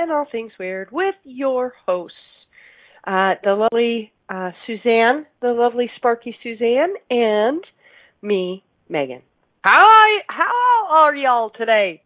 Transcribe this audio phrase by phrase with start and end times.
[0.00, 2.16] and All Things Weird with your hosts,
[3.06, 7.62] uh, the lovely uh, Suzanne, the lovely Sparky Suzanne, and
[8.22, 9.22] me, Megan.
[9.62, 12.02] How are, how are y'all today?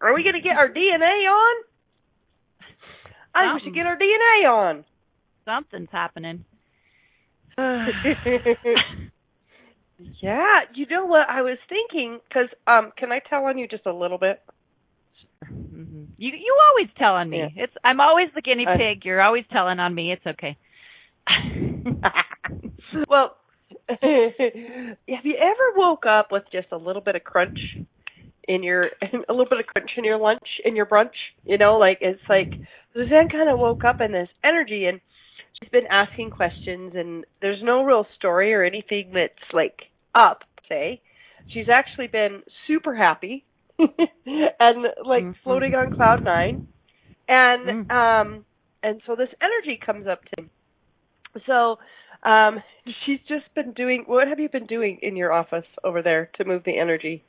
[0.00, 1.64] Are we going to get our DNA on?
[3.34, 4.84] I think we should get our DNA on.
[5.44, 6.44] Something's happening.
[7.58, 7.90] yeah,
[10.74, 12.20] you know what I was thinking?
[12.26, 14.42] Because um, can I tell on you just a little bit?
[15.44, 16.05] Mm-hmm.
[16.18, 17.38] You you always tell on me.
[17.38, 17.64] Yeah.
[17.64, 19.04] It's I'm always the guinea pig.
[19.04, 20.12] You're always telling on me.
[20.12, 20.56] It's okay.
[23.08, 23.36] well,
[23.88, 23.98] have
[25.24, 27.58] you ever woke up with just a little bit of crunch
[28.48, 28.84] in your
[29.28, 31.16] a little bit of crunch in your lunch in your brunch?
[31.44, 32.52] You know, like it's like
[32.94, 35.00] Suzanne kind of woke up in this energy and
[35.60, 39.82] she's been asking questions and there's no real story or anything that's like
[40.14, 40.40] up.
[40.68, 41.00] Say,
[41.52, 43.44] she's actually been super happy
[44.60, 45.34] and like Mhm.
[45.44, 46.60] floating on cloud nine,
[47.28, 47.90] and Mm.
[47.90, 48.44] um
[48.82, 50.48] and so this energy comes up to me.
[51.46, 51.78] So
[52.28, 52.62] um
[53.04, 56.44] she's just been doing what have you been doing in your office over there to
[56.44, 57.24] move the energy?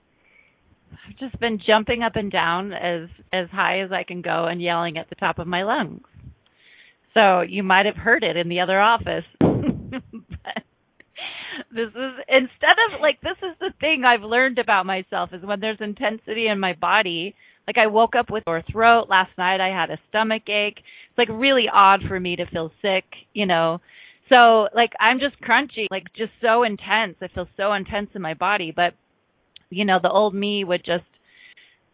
[1.07, 4.61] I've just been jumping up and down as as high as I can go and
[4.61, 6.03] yelling at the top of my lungs.
[7.13, 9.25] So you might have heard it in the other office.
[11.71, 15.59] this is instead of like this is the thing I've learned about myself is when
[15.59, 17.35] there's intensity in my body.
[17.65, 19.59] Like I woke up with sore throat last night.
[19.59, 20.77] I had a stomach ache.
[20.77, 23.03] It's like really odd for me to feel sick,
[23.33, 23.79] you know.
[24.29, 27.15] So like I'm just crunchy, like just so intense.
[27.21, 28.93] I feel so intense in my body, but
[29.69, 31.03] you know, the old me would just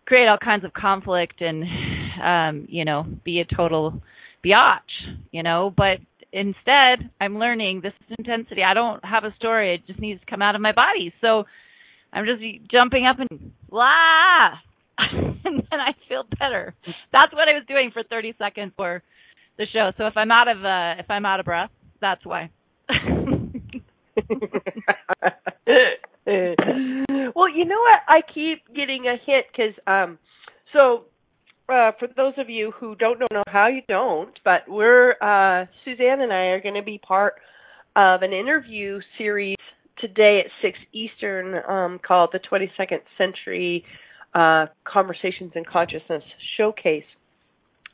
[0.05, 1.63] create all kinds of conflict and
[2.23, 4.01] um, you know, be a total
[4.45, 4.79] biatch,
[5.31, 5.97] you know, but
[6.33, 8.63] instead I'm learning this intensity.
[8.63, 11.13] I don't have a story, it just needs to come out of my body.
[11.21, 11.45] So
[12.11, 14.49] I'm just jumping up and blah
[14.97, 16.73] and then I feel better.
[17.11, 19.01] That's what I was doing for 30 seconds for
[19.57, 19.91] the show.
[19.97, 21.69] So if I'm out of uh if I'm out of breath,
[22.01, 22.49] that's why.
[26.25, 27.99] well, you know what?
[28.07, 30.17] I keep getting a hit because, um,
[30.71, 31.05] so
[31.69, 36.21] uh, for those of you who don't know how you don't, but we're uh, Suzanne
[36.21, 37.35] and I are going to be part
[37.95, 39.57] of an interview series
[39.99, 43.85] today at six Eastern um, called the 22nd Century
[44.33, 46.23] uh, Conversations in Consciousness
[46.57, 47.03] Showcase,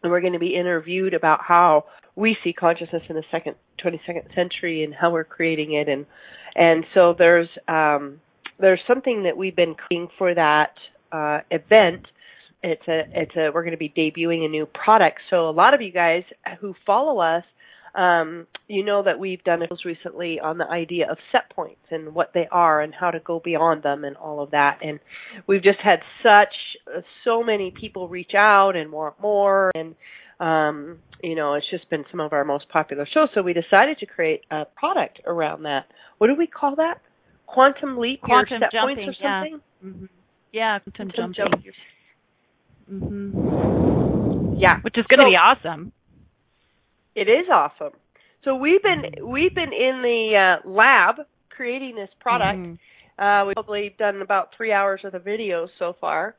[0.01, 4.34] and we're going to be interviewed about how we see consciousness in the second 22nd
[4.36, 5.88] century and how we're creating it.
[5.88, 6.06] And
[6.56, 8.19] and so there's um
[8.59, 10.74] there's something that we've been creating for that
[11.12, 12.07] uh event
[12.64, 15.74] it's a it's a we're going to be debuting a new product so a lot
[15.74, 16.24] of you guys
[16.59, 17.44] who follow us
[17.96, 22.14] um you know that we've done it recently on the idea of set points and
[22.14, 25.00] what they are and how to go beyond them and all of that and
[25.48, 26.53] we've just had such
[26.96, 29.96] uh, so many people reach out and want more and
[30.40, 33.30] um, you know, it's just been some of our most popular shows.
[33.34, 35.86] So we decided to create a product around that.
[36.18, 37.02] What do we call that?
[37.46, 39.44] Quantum leap, Quantum set jumping, points or yeah.
[39.44, 39.62] something?
[39.81, 40.06] hmm
[40.53, 41.62] Yeah, quantum Quantum jumping.
[41.64, 41.75] jump.
[42.90, 45.92] Hmm Yeah, Which is going to So- be awesome.
[47.16, 47.94] it is awesome.
[48.44, 51.16] So we've been we've been in the uh, lab
[51.50, 52.60] creating this product.
[52.60, 52.78] Mhm.
[53.18, 56.36] Uh, we've probably done about three hours of the videos so far,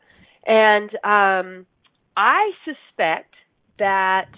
[0.47, 1.67] and um,
[2.17, 3.35] I suspect
[3.79, 4.29] that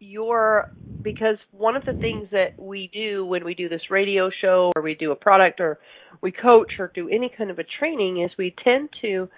[0.00, 0.72] your
[1.06, 4.82] because one of the things that we do when we do this radio show or
[4.82, 5.78] we do a product or
[6.20, 9.28] we coach or do any kind of a training is we tend to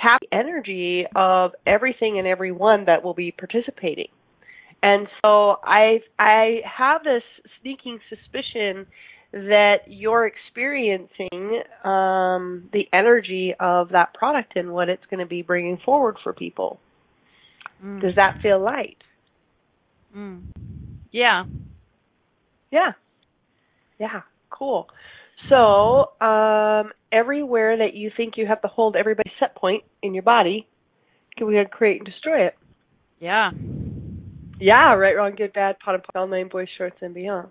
[0.00, 4.08] tap the energy of everything and everyone that will be participating.
[4.82, 7.22] And so I I have this
[7.60, 8.86] sneaking suspicion
[9.30, 15.42] that you're experiencing um, the energy of that product and what it's going to be
[15.42, 16.80] bringing forward for people.
[17.84, 18.00] Mm.
[18.00, 18.96] Does that feel light?
[20.16, 20.44] Mm.
[21.10, 21.44] Yeah.
[22.70, 22.92] Yeah.
[23.98, 24.22] Yeah.
[24.50, 24.88] Cool.
[25.48, 30.22] So, um, everywhere that you think you have to hold everybody's set point in your
[30.22, 30.66] body,
[31.36, 32.54] can we create and destroy it?
[33.20, 33.50] Yeah.
[34.60, 37.50] Yeah, right, wrong, good, bad, POD and POC, all nine boys, shorts, and beyonds.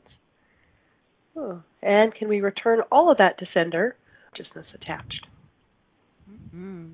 [1.37, 1.61] Oh.
[1.81, 3.95] And can we return all of that to sender?
[4.35, 5.25] Consciousness attached.
[6.29, 6.87] Mm-hmm.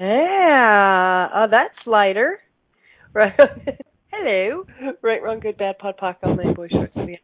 [0.00, 1.28] Yeah.
[1.34, 2.40] Oh, that's lighter.
[3.14, 3.32] Right.
[4.10, 4.64] Hello.
[5.02, 7.18] Right, wrong, good, bad, POD, POC, all nine boys, shorts, and.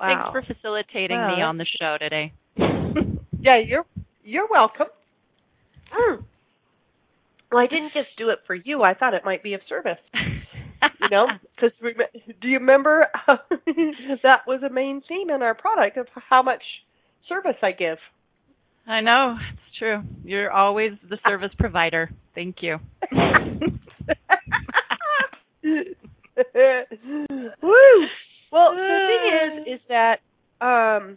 [0.00, 0.30] Wow.
[0.32, 1.36] Thanks for facilitating Wow.
[1.36, 2.32] me on the show today.
[3.44, 3.84] Yeah, you're
[4.22, 4.86] you're welcome.
[5.92, 6.22] Mm.
[7.50, 8.82] Well, I didn't just do it for you.
[8.84, 9.98] I thought it might be of service.
[10.14, 11.26] You know,
[11.56, 11.72] because
[12.40, 16.62] do you remember that was a main theme in our product of how much
[17.28, 17.98] service I give.
[18.86, 20.02] I know, it's true.
[20.24, 22.10] You're always the service provider.
[22.36, 22.78] Thank you.
[27.62, 28.06] Woo!
[28.52, 30.20] Well, the thing is, is that
[30.60, 31.16] um,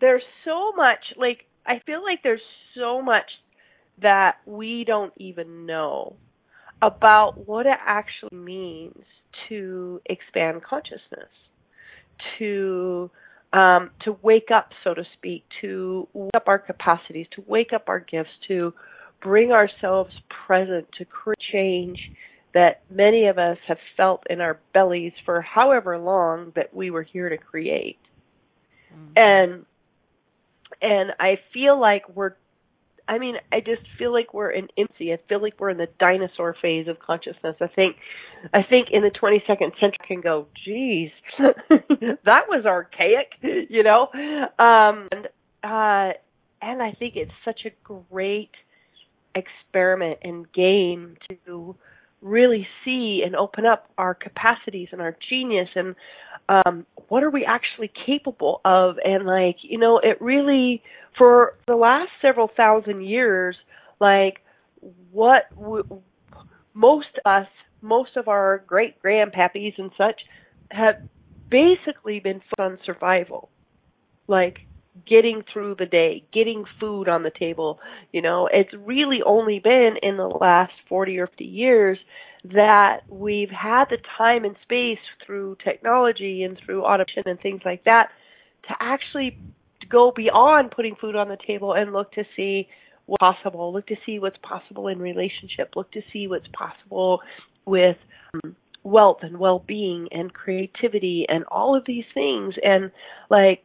[0.00, 0.98] there's so much.
[1.16, 2.40] Like, I feel like there's
[2.76, 3.30] so much
[4.02, 6.16] that we don't even know
[6.82, 9.04] about what it actually means
[9.48, 11.30] to expand consciousness,
[12.38, 13.10] to
[13.52, 17.84] um, to wake up, so to speak, to wake up our capacities, to wake up
[17.88, 18.74] our gifts, to
[19.22, 20.10] bring ourselves
[20.46, 21.98] present, to create change
[22.54, 27.02] that many of us have felt in our bellies for however long that we were
[27.02, 27.98] here to create.
[29.16, 29.66] And
[30.80, 32.34] and I feel like we're
[33.06, 35.12] I mean, I just feel like we're in infancy.
[35.12, 37.56] I feel like we're in the dinosaur phase of consciousness.
[37.60, 37.96] I think
[38.52, 44.08] I think in the 22nd century I can go, geez, that was archaic, you know?
[44.58, 45.26] Um and
[45.62, 46.12] uh
[46.62, 48.52] and I think it's such a great
[49.34, 51.16] experiment and game
[51.46, 51.76] to
[52.24, 55.94] really see and open up our capacities and our genius and
[56.48, 58.96] um what are we actually capable of?
[59.04, 60.82] And like you know it really
[61.18, 63.56] for the last several thousand years
[64.00, 64.40] like
[65.12, 65.84] what w-
[66.72, 67.46] most us
[67.82, 70.20] most of our great grandpappies and such
[70.70, 70.96] have
[71.50, 73.50] basically been on survival.
[74.26, 74.56] Like
[75.06, 77.80] getting through the day, getting food on the table.
[78.12, 81.98] You know, it's really only been in the last 40 or 50 years
[82.52, 87.84] that we've had the time and space through technology and through automation and things like
[87.84, 88.10] that
[88.68, 89.38] to actually
[89.88, 92.68] go beyond putting food on the table and look to see
[93.06, 97.20] what's possible, look to see what's possible in relationship, look to see what's possible
[97.66, 97.96] with
[98.34, 102.90] um, wealth and well-being and creativity and all of these things and
[103.30, 103.62] like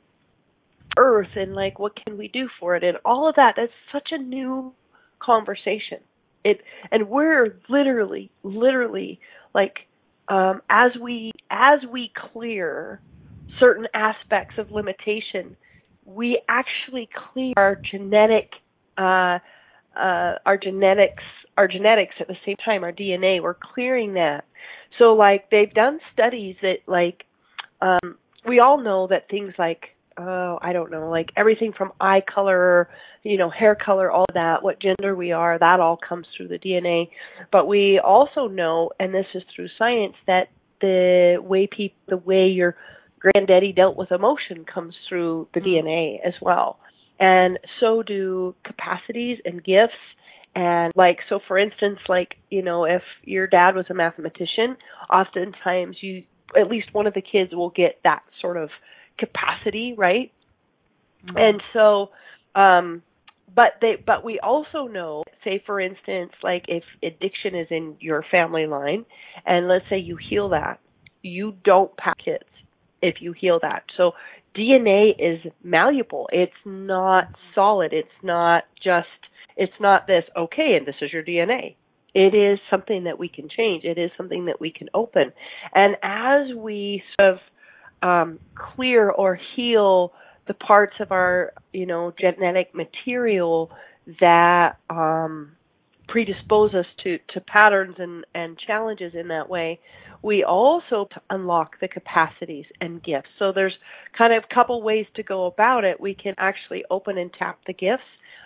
[0.98, 2.84] earth and like what can we do for it?
[2.84, 4.74] And all of that that's such a new
[5.20, 6.00] conversation.
[6.44, 9.20] It and we're literally literally
[9.54, 9.76] like
[10.30, 13.02] um as we as we clear
[13.60, 15.58] certain aspects of limitation
[16.06, 18.52] we actually clear our genetic
[18.98, 19.40] uh
[19.98, 21.24] uh our genetics
[21.58, 24.46] our genetics at the same time our DNA we're clearing that.
[24.98, 27.26] So like they've done studies that like
[27.82, 32.22] um we all know that things like oh, I don't know, like everything from eye
[32.34, 32.90] color,
[33.24, 36.60] you know, hair color, all that, what gender we are, that all comes through the
[36.60, 37.10] DNA.
[37.52, 40.50] But we also know, and this is through science, that
[40.82, 42.76] the way people, the way your
[43.20, 45.88] granddaddy dealt with emotion comes through the mm-hmm.
[45.88, 46.80] DNA as well.
[47.20, 49.94] And so do capacities and gifts.
[50.56, 54.78] And like, so for instance, like, you know, if your dad was a mathematician,
[55.12, 56.24] oftentimes you,
[56.60, 58.70] at least one of the kids will get that sort of
[59.20, 60.32] capacity, right?
[61.26, 61.38] Mm-hmm.
[61.38, 62.10] And so
[62.56, 63.04] um
[63.56, 68.24] but they but we also know say for instance like if addiction is in your
[68.32, 69.06] family line
[69.46, 70.80] and let's say you heal that
[71.22, 72.44] you don't pass kids
[73.02, 73.84] if you heal that.
[73.98, 74.12] So
[74.58, 76.30] dna is malleable.
[76.32, 77.94] It's not solid.
[77.94, 79.08] It's not just
[79.58, 81.76] it's not this okay and this is your dna
[82.16, 83.84] it is something that we can change.
[83.84, 85.32] It is something that we can open.
[85.74, 87.40] And as we sort of
[88.02, 90.14] um, clear or heal
[90.48, 93.72] the parts of our, you know, genetic material
[94.20, 95.52] that um,
[96.08, 99.80] predispose us to, to patterns and, and challenges in that way,
[100.22, 103.30] we also unlock the capacities and gifts.
[103.38, 103.76] So there's
[104.18, 106.00] kind of a couple ways to go about it.
[106.00, 108.04] We can actually open and tap the gifts,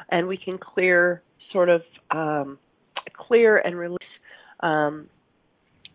[0.09, 1.81] and we can clear sort of
[2.11, 2.59] um,
[3.15, 3.99] clear and release
[4.59, 5.07] um,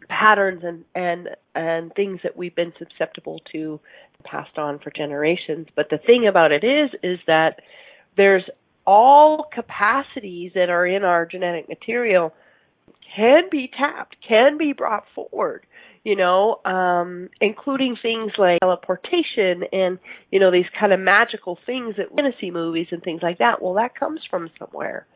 [0.08, 3.80] patterns and and and things that we've been susceptible to
[4.24, 7.60] passed on for generations but the thing about it is is that
[8.16, 8.44] there's
[8.86, 12.32] all capacities that are in our genetic material
[13.14, 15.66] can be tapped, can be brought forward,
[16.04, 19.98] you know, um, including things like teleportation and,
[20.30, 23.60] you know, these kind of magical things that fantasy movies and things like that.
[23.60, 25.06] Well, that comes from somewhere.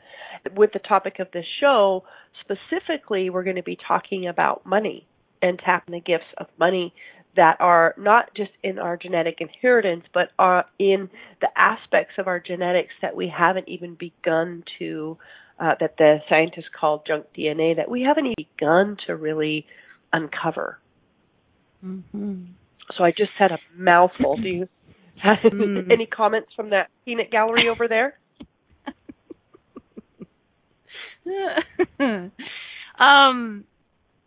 [0.55, 2.05] With the topic of this show,
[2.41, 5.07] specifically, we're going to be talking about money
[5.41, 6.95] and tapping the gifts of money
[7.37, 11.09] that are not just in our genetic inheritance, but are in
[11.41, 15.17] the aspects of our genetics that we haven't even begun to,
[15.59, 19.67] uh, that the scientists call junk DNA, that we haven't even begun to really
[20.13, 20.79] uncover.
[21.85, 22.45] Mm-hmm.
[22.97, 24.37] So I just said a mouthful.
[24.37, 24.69] Do you
[25.23, 25.91] have mm.
[25.91, 28.19] any comments from that peanut gallery over there?
[32.99, 33.64] um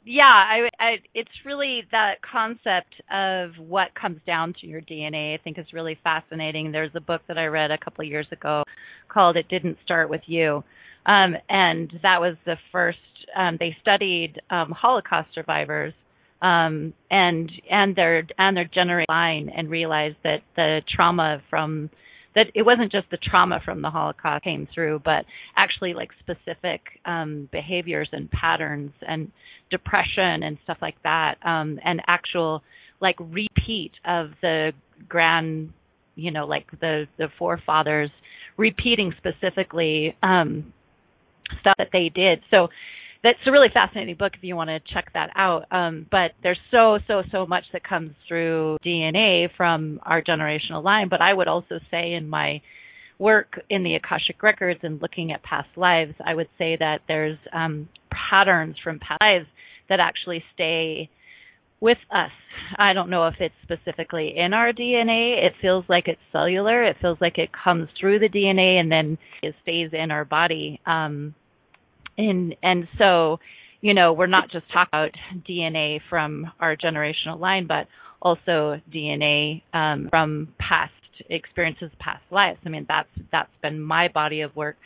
[0.07, 5.33] yeah, I, I it's really that concept of what comes down to your DNA.
[5.33, 6.71] I think is really fascinating.
[6.71, 8.63] There's a book that I read a couple of years ago
[9.09, 10.63] called "It Didn't Start with You,"
[11.07, 12.99] um, and that was the first.
[13.35, 15.93] Um, they studied um, Holocaust survivors
[16.41, 21.89] um, and and their and their generation line and realized that the trauma from
[22.35, 25.25] that it wasn't just the trauma from the Holocaust came through, but
[25.57, 29.31] actually like specific um, behaviors and patterns and
[29.71, 32.61] depression and stuff like that, um, and actual
[33.01, 34.71] like repeat of the
[35.07, 35.71] grand,
[36.15, 38.09] you know, like the the forefathers
[38.57, 40.73] repeating specifically um,
[41.61, 42.39] stuff that they did.
[42.51, 42.67] So
[43.25, 45.65] that's a really fascinating book if you want to check that out.
[45.71, 51.09] Um, but there's so so so much that comes through DNA from our generational line.
[51.09, 52.61] But I would also say in my
[53.17, 57.37] work in the Akashic records and looking at past lives, I would say that there's
[57.51, 57.89] um,
[58.29, 59.47] patterns from past lives
[59.89, 61.09] that actually stay
[61.79, 62.31] with us.
[62.77, 65.45] I don't know if it's specifically in our DNA.
[65.45, 66.83] It feels like it's cellular.
[66.83, 70.79] It feels like it comes through the DNA and then it stays in our body.
[70.85, 71.35] Um,
[72.17, 73.39] and and so
[73.81, 75.11] you know we're not just talking about
[75.47, 77.87] DNA from our generational line, but
[78.21, 80.93] also DNA um, from past
[81.29, 82.59] experiences, past lives.
[82.65, 84.77] I mean that's that's been my body of work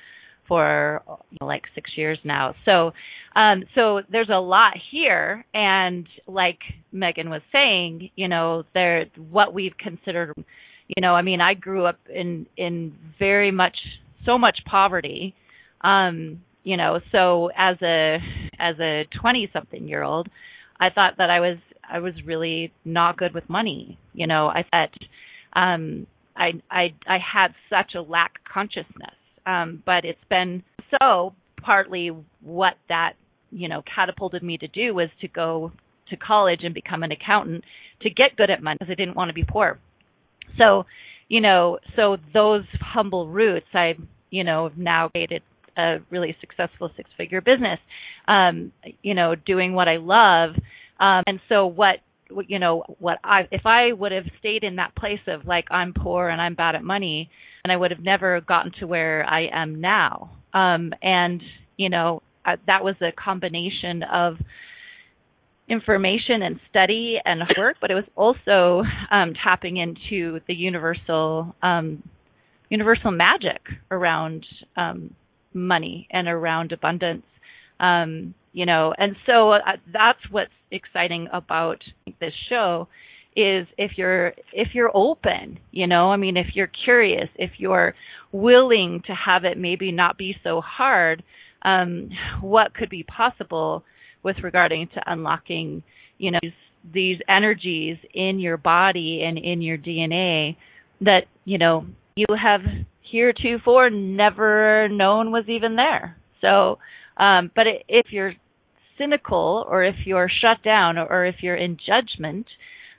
[0.47, 2.55] for you know, like six years now.
[2.65, 2.91] So
[3.35, 6.59] um, so there's a lot here, and like
[6.91, 10.33] Megan was saying, you know, there what we've considered.
[10.87, 13.77] You know, I mean, I grew up in in very much
[14.25, 15.35] so much poverty.
[15.81, 18.17] Um, you know so as a
[18.59, 20.27] as a 20 something year old
[20.79, 21.57] i thought that i was
[21.91, 24.47] i was really not good with money you know.
[24.47, 24.89] I thought
[25.59, 29.15] um i i i had such a lack consciousness.
[29.45, 32.11] Um but it's been so partly
[32.41, 33.13] what that
[33.51, 35.71] you know catapulted me to do was to go
[36.09, 37.63] to college and become an accountant
[38.01, 39.79] to get good at money because i didn't want to be poor.
[40.57, 40.85] So
[41.29, 43.93] you know so those humble roots i
[44.29, 45.41] you know now created
[45.79, 47.79] a really successful six figure business
[48.27, 48.71] um
[49.01, 50.51] you know doing what i love.
[50.99, 51.97] Um and so what
[52.47, 55.93] you know what i if i would have stayed in that place of like i'm
[55.93, 57.29] poor and i'm bad at money
[57.63, 60.31] and i would have never gotten to where i am now.
[60.53, 61.41] Um and
[61.77, 64.35] you know uh, that was a combination of
[65.67, 72.03] information and study and work but it was also um tapping into the universal um
[72.69, 74.45] universal magic around
[74.77, 75.13] um
[75.53, 77.25] money and around abundance.
[77.79, 79.59] Um, you know, and so uh,
[79.91, 81.81] that's what's exciting about
[82.19, 82.87] this show
[83.35, 87.93] is if you're if you're open, you know, I mean if you're curious, if you're
[88.31, 91.23] willing to have it maybe not be so hard,
[91.63, 92.09] um,
[92.41, 93.83] what could be possible
[94.23, 95.83] with regarding to unlocking,
[96.17, 96.51] you know, these,
[96.93, 100.55] these energies in your body and in your DNA
[101.01, 102.61] that, you know, you have
[103.11, 106.17] heretofore never known was even there.
[106.41, 106.79] So,
[107.17, 108.33] um, but if you're
[108.97, 112.45] cynical or if you're shut down or if you're in judgment,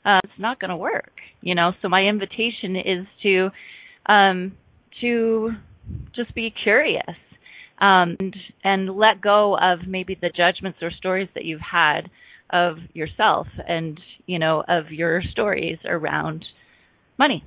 [0.04, 1.12] uh, it's not going to work.
[1.42, 3.50] You know, so my invitation is to
[4.06, 4.52] um,
[5.00, 5.50] to
[6.14, 7.16] just be curious
[7.80, 12.10] um, and and let go of maybe the judgments or stories that you've had
[12.50, 16.44] of yourself and you know of your stories around
[17.18, 17.44] money.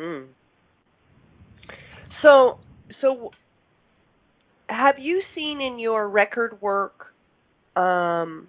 [0.00, 0.22] Hmm.
[2.22, 2.58] So,
[3.02, 3.32] so
[4.68, 7.06] have you seen in your record work
[7.76, 8.48] um,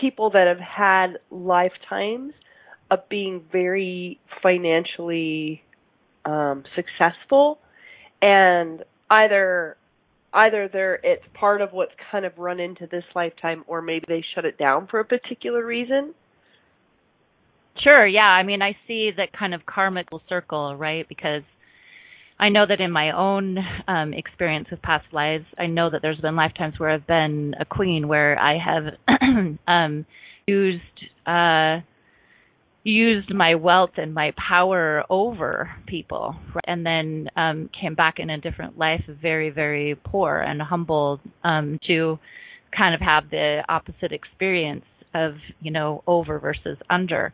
[0.00, 2.34] people that have had lifetimes
[2.90, 5.62] of being very financially
[6.24, 7.58] um, successful,
[8.22, 9.76] and either
[10.32, 14.24] either they're it's part of what's kind of run into this lifetime, or maybe they
[14.36, 16.14] shut it down for a particular reason?
[17.78, 18.20] Sure, yeah.
[18.22, 21.06] I mean, I see that kind of karmic circle, right?
[21.08, 21.42] Because
[22.38, 26.20] I know that in my own um, experience with past lives, I know that there's
[26.20, 28.84] been lifetimes where I've been a queen, where I have
[29.68, 30.06] um,
[30.46, 30.82] used
[31.26, 31.80] uh,
[32.82, 36.64] used my wealth and my power over people, right?
[36.66, 41.78] and then um, came back in a different life, very very poor and humble, um,
[41.86, 42.18] to
[42.76, 44.84] kind of have the opposite experience
[45.14, 47.32] of you know over versus under.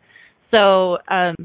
[0.51, 1.35] So um,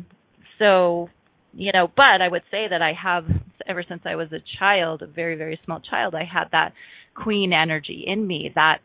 [0.58, 1.08] so
[1.54, 3.24] you know, but I would say that I have
[3.66, 6.72] ever since I was a child, a very very small child, I had that
[7.14, 8.50] queen energy in me.
[8.54, 8.78] That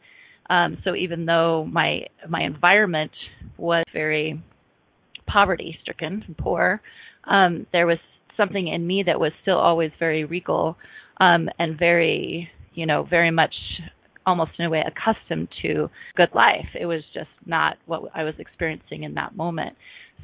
[0.49, 3.11] um, so even though my my environment
[3.57, 4.41] was very
[5.27, 6.81] poverty stricken and poor,
[7.25, 7.97] um, there was
[8.35, 10.77] something in me that was still always very regal
[11.19, 13.53] um, and very you know very much
[14.25, 16.67] almost in a way accustomed to good life.
[16.79, 19.75] It was just not what I was experiencing in that moment.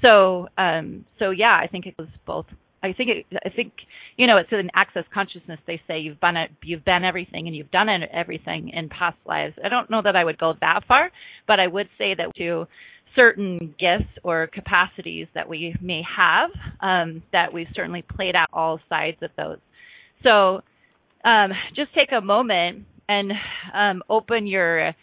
[0.02, 2.46] So, um, so yeah, I think it was both.
[2.84, 3.72] I think it, I think
[4.18, 5.60] you know it's an access consciousness.
[5.66, 9.56] They say you've been you've been everything and you've done everything in past lives.
[9.64, 11.10] I don't know that I would go that far,
[11.48, 12.68] but I would say that to
[13.16, 16.50] certain gifts or capacities that we may have,
[16.82, 19.60] um, that we've certainly played out all sides of those.
[20.24, 20.62] So,
[21.24, 23.32] um, just take a moment and
[23.74, 24.94] um, open your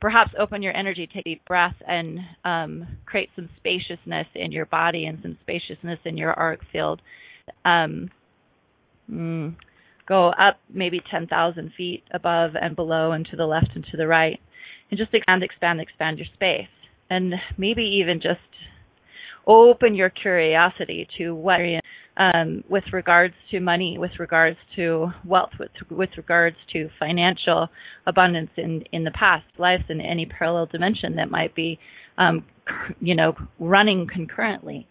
[0.00, 4.66] perhaps open your energy, take a deep breath, and um, create some spaciousness in your
[4.66, 7.00] body and some spaciousness in your auric field.
[7.64, 8.10] Um,
[9.10, 9.54] mm,
[10.06, 14.06] go up maybe 10,000 feet above and below and to the left and to the
[14.06, 14.38] right,
[14.90, 16.68] and just expand, expand, expand your space.
[17.08, 18.40] And maybe even just
[19.46, 21.60] open your curiosity to what
[22.16, 27.68] um, with regards to money, with regards to wealth, with, with regards to financial
[28.06, 31.78] abundance in, in the past lives in any parallel dimension that might be,
[32.18, 32.44] um,
[33.00, 34.86] you know, running concurrently.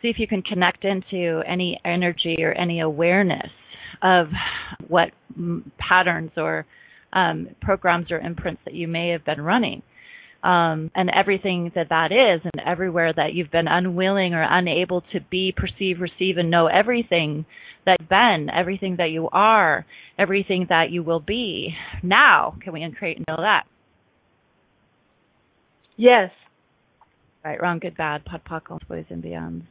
[0.00, 3.50] See if you can connect into any energy or any awareness
[4.02, 4.28] of
[4.88, 5.10] what
[5.78, 6.64] patterns or
[7.12, 9.82] um, programs or imprints that you may have been running
[10.42, 15.20] um, and everything that that is, and everywhere that you've been unwilling or unable to
[15.30, 17.44] be, perceive, receive, and know everything
[17.86, 19.84] that you've been, everything that you are,
[20.18, 21.74] everything that you will be.
[22.02, 23.64] Now, can we uncreate and know that?
[25.96, 26.30] Yes.
[27.44, 29.62] Right, wrong, good, bad, POD POC, all boys and beyonds.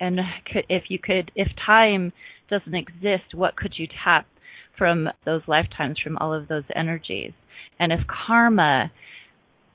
[0.00, 2.12] And could, if you could, if time
[2.48, 4.26] doesn't exist, what could you tap
[4.76, 7.32] from those lifetimes, from all of those energies?
[7.78, 8.90] And if karma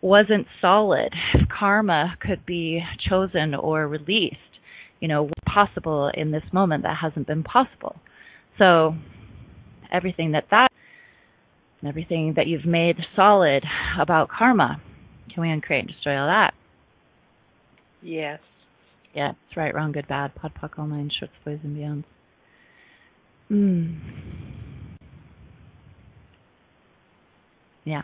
[0.06, 1.12] wasn't solid.
[1.60, 4.36] Karma could be chosen or released,
[5.00, 7.96] you know, possible in this moment that hasn't been possible.
[8.60, 8.94] So
[9.92, 10.68] everything that that
[11.86, 13.64] everything that you've made solid
[14.00, 14.80] about karma,
[15.34, 16.54] can we uncreate and destroy all that?
[18.04, 18.40] Yes.
[19.16, 22.04] Yeah, it's right, wrong, good, bad, POD POC, all nine, shorts, boys, and beyonds.
[23.50, 24.00] Mm.
[27.86, 28.02] Yeah.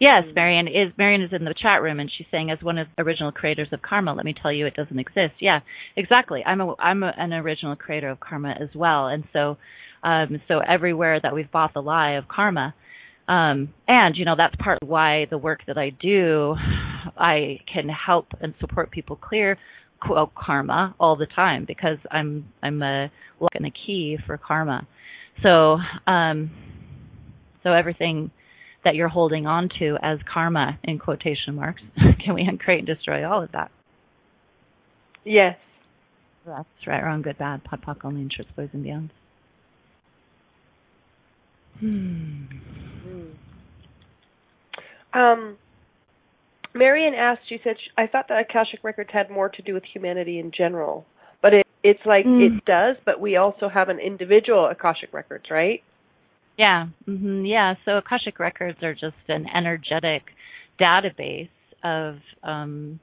[0.00, 2.86] Yes, Marion is Marion is in the chat room and she's saying as one of
[2.96, 5.34] the original creators of karma, let me tell you it doesn't exist.
[5.40, 5.60] Yeah,
[5.96, 6.42] exactly.
[6.46, 9.08] I'm a I'm a, an original creator of karma as well.
[9.08, 9.56] And so
[10.04, 12.74] um so everywhere that we've bought the lie of karma
[13.26, 16.54] um and you know that's part of why the work that I do
[17.16, 19.58] I can help and support people clear
[20.00, 24.86] quote karma all the time because I'm I'm a lock and a key for karma.
[25.42, 26.52] So um
[27.64, 28.30] so everything
[28.88, 31.82] that you're holding on to as karma in quotation marks.
[32.24, 33.70] Can we uncreate and destroy all of that?
[35.26, 35.56] Yes.
[36.46, 39.10] That's right, wrong, good, bad, POD POC, only in shirts, boys and beyond.
[41.80, 42.44] Hmm.
[45.12, 45.58] Um,
[46.74, 50.38] Marion asked, she said, I thought that Akashic Records had more to do with humanity
[50.38, 51.04] in general.
[51.42, 52.40] But it, it's like mm.
[52.40, 55.82] it does, but we also have an individual Akashic Records, right?
[56.58, 56.88] Yeah.
[57.08, 57.44] Mm-hmm.
[57.46, 57.74] Yeah.
[57.84, 60.22] So Akashic records are just an energetic
[60.80, 61.48] database
[61.84, 63.00] of um,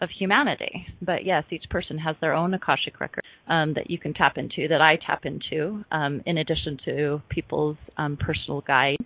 [0.00, 0.86] of humanity.
[1.02, 4.66] But yes, each person has their own Akashic record um, that you can tap into,
[4.68, 8.96] that I tap into, um, in addition to people's um, personal guide,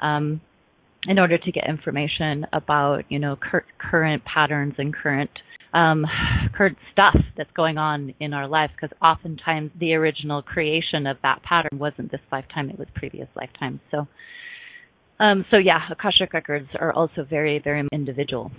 [0.00, 0.42] um,
[1.06, 5.30] in order to get information about you know cur- current patterns and current
[5.74, 6.06] um,
[6.56, 11.42] current stuff that's going on in our lives because oftentimes the original creation of that
[11.42, 13.80] pattern wasn't this lifetime, it was previous lifetimes.
[13.90, 14.06] So,
[15.18, 18.52] um, so yeah, Akashic records are also very, very individual.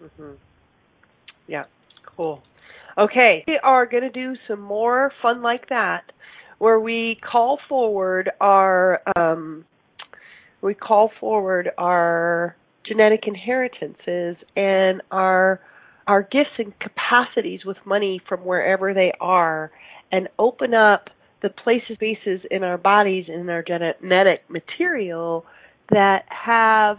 [0.00, 0.32] Mm-hmm.
[1.48, 1.64] Yeah,
[2.16, 2.42] cool.
[2.96, 6.02] Okay, we are going to do some more fun like that,
[6.58, 9.64] where we call forward our um,
[10.62, 15.60] we call forward our genetic inheritances and our
[16.06, 19.70] our gifts and capacities with money from wherever they are
[20.12, 21.08] and open up
[21.40, 25.46] the places spaces in our bodies in our genetic material
[25.90, 26.98] that have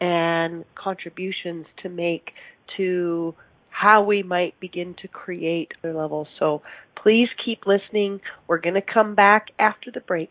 [0.00, 2.32] and contributions to make
[2.76, 3.34] to
[3.70, 6.28] how we might begin to create other levels.
[6.38, 6.62] So
[7.02, 8.20] please keep listening.
[8.46, 10.30] We're going to come back after the break.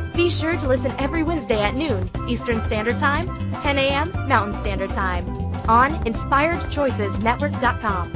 [0.13, 3.27] Be sure to listen every Wednesday at noon Eastern Standard Time,
[3.61, 4.11] 10 a.m.
[4.27, 5.25] Mountain Standard Time
[5.69, 8.11] on InspiredChoicesNetwork.com.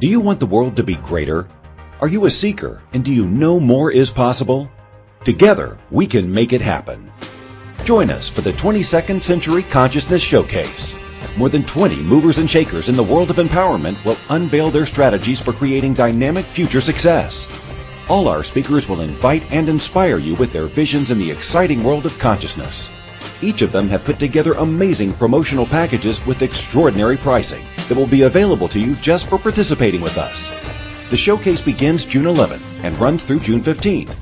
[0.00, 1.48] Do you want the world to be greater?
[2.00, 4.70] Are you a seeker and do you know more is possible?
[5.24, 7.10] Together, we can make it happen.
[7.84, 10.94] Join us for the 22nd Century Consciousness Showcase.
[11.36, 15.40] More than 20 movers and shakers in the world of empowerment will unveil their strategies
[15.40, 17.46] for creating dynamic future success.
[18.08, 22.06] All our speakers will invite and inspire you with their visions in the exciting world
[22.06, 22.90] of consciousness.
[23.40, 28.22] Each of them have put together amazing promotional packages with extraordinary pricing that will be
[28.22, 30.50] available to you just for participating with us.
[31.10, 34.14] The showcase begins June 11th and runs through June 15th.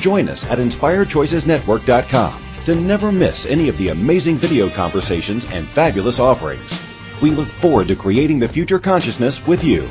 [0.00, 6.18] Join us at InspiredChoicesNetwork.com to never miss any of the amazing video conversations and fabulous
[6.18, 6.82] offerings.
[7.22, 9.88] We look forward to creating the future consciousness with you.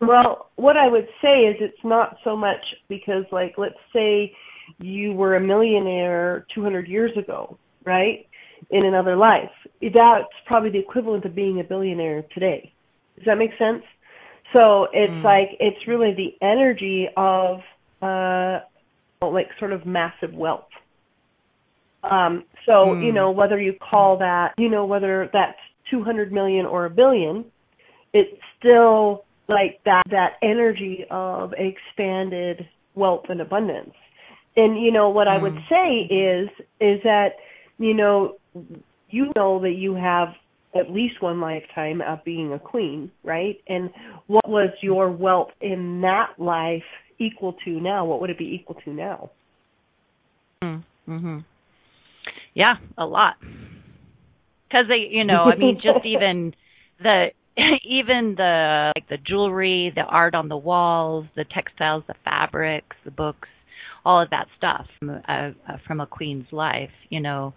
[0.00, 4.32] Well, what I would say is it's not so much because, like, let's say
[4.78, 8.26] you were a millionaire 200 years ago, right?
[8.70, 9.50] In another life.
[9.80, 12.72] That's probably the equivalent of being a billionaire today.
[13.16, 13.82] Does that make sense?
[14.52, 15.24] So it's mm.
[15.24, 17.58] like it's really the energy of
[18.02, 18.64] uh
[19.32, 20.68] like sort of massive wealth.
[22.02, 23.04] Um so, mm.
[23.04, 25.58] you know, whether you call that, you know, whether that's
[25.90, 27.44] 200 million or a billion,
[28.12, 33.94] it's still like that that energy of expanded wealth and abundance
[34.56, 35.38] and you know what mm.
[35.38, 35.68] I would mm.
[35.68, 36.48] say is
[36.80, 37.30] is that
[37.78, 38.36] you know
[39.10, 40.28] you know that you have
[40.74, 43.60] at least one lifetime of being a queen, right?
[43.68, 43.90] And
[44.26, 46.82] what was your wealth in that life
[47.18, 48.04] equal to now?
[48.04, 49.30] What would it be equal to now?
[50.62, 51.44] Mhm.
[52.54, 53.36] Yeah, a lot.
[54.70, 56.54] Cuz they, you know, I mean just even
[57.00, 57.28] the
[57.84, 63.10] even the like the jewelry, the art on the walls, the textiles, the fabrics, the
[63.10, 63.48] books,
[64.04, 67.54] all of that stuff from a, uh, from a queen's life, you know,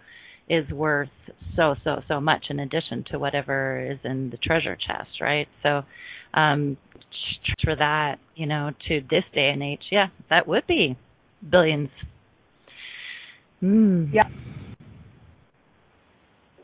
[0.48, 1.08] is worth
[1.56, 5.48] so so so much in addition to whatever is in the treasure chest, right?
[5.62, 5.82] So
[6.34, 6.76] um
[7.64, 10.96] for that, you know, to this day and age, yeah, that would be
[11.48, 11.90] billions.
[13.62, 14.10] Mm.
[14.12, 14.28] Yeah.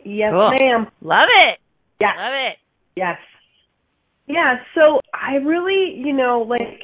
[0.04, 0.50] Yes, cool.
[0.60, 0.86] ma'am.
[1.00, 1.58] Love it.
[2.00, 2.12] Yeah.
[2.16, 2.58] Love it.
[2.96, 3.18] Yes.
[4.26, 6.80] Yeah, so I really, you know, like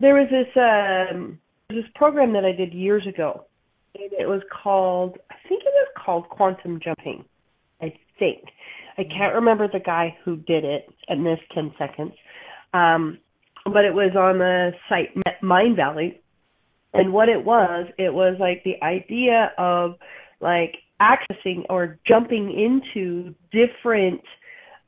[0.00, 3.44] there was this um this program that I did years ago,
[3.94, 7.24] and it was called I think it was called quantum jumping.
[7.80, 8.44] I think.
[8.98, 12.12] I can't remember the guy who did it in this 10 seconds.
[12.72, 13.18] Um,
[13.64, 16.18] but it was on the site Mindvalley.
[16.94, 19.96] And what it was, it was like the idea of
[20.40, 24.22] like accessing or jumping into different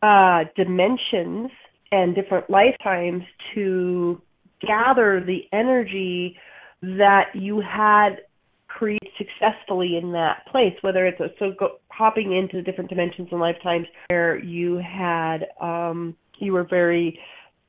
[0.02, 1.50] uh, dimensions
[1.90, 3.22] and different lifetimes
[3.54, 4.20] to
[4.66, 6.36] gather the energy
[6.82, 8.20] that you had
[8.78, 13.40] created successfully in that place whether it's a, so go, hopping into different dimensions and
[13.40, 17.18] lifetimes where you had um you were very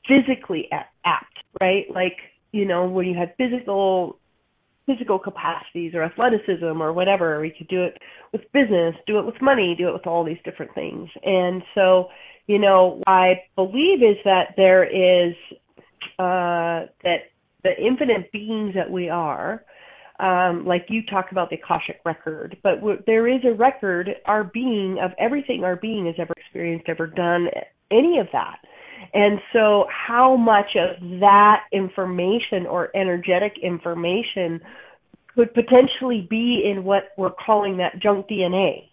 [0.08, 0.69] physically
[1.06, 2.17] apt right like
[2.52, 4.19] you know when you had physical
[4.89, 7.39] physical capacities or athleticism or whatever.
[7.39, 7.98] We could do it
[8.34, 11.10] with business, do it with money, do it with all these different things.
[11.24, 12.08] And so,
[12.48, 15.36] you know, I believe is that there is
[16.17, 17.30] uh, that
[17.63, 19.63] the infinite beings that we are,
[20.19, 24.43] um, like you talk about the Akashic record, but w- there is a record, our
[24.43, 27.47] being, of everything our being has ever experienced, ever done,
[27.89, 28.60] any of that.
[29.13, 34.60] And so, how much of that information or energetic information
[35.36, 38.89] could potentially be in what we're calling that junk DNA?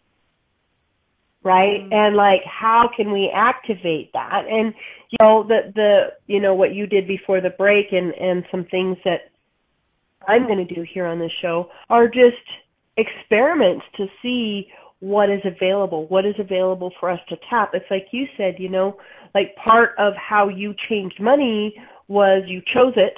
[1.43, 1.81] Right?
[1.81, 1.93] Mm-hmm.
[1.93, 4.45] And like, how can we activate that?
[4.49, 4.73] And,
[5.11, 8.65] you know, the, the, you know, what you did before the break and, and some
[8.71, 9.33] things that
[10.27, 12.37] I'm going to do here on this show are just
[12.97, 14.69] experiments to see
[15.01, 17.71] what is available, what is available for us to tap.
[17.75, 18.97] It's like you said, you know,
[19.35, 21.75] like part of how you changed money
[22.09, 23.15] was you chose it.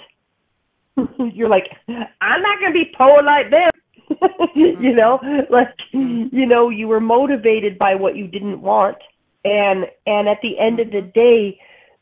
[1.34, 3.70] You're like, I'm not gonna be poor like them.
[4.56, 5.52] you know, mm-hmm.
[5.52, 6.34] like mm-hmm.
[6.34, 8.96] you know, you were motivated by what you didn't want,
[9.44, 11.10] and and at the end of the mm-hmm.
[11.10, 11.60] day,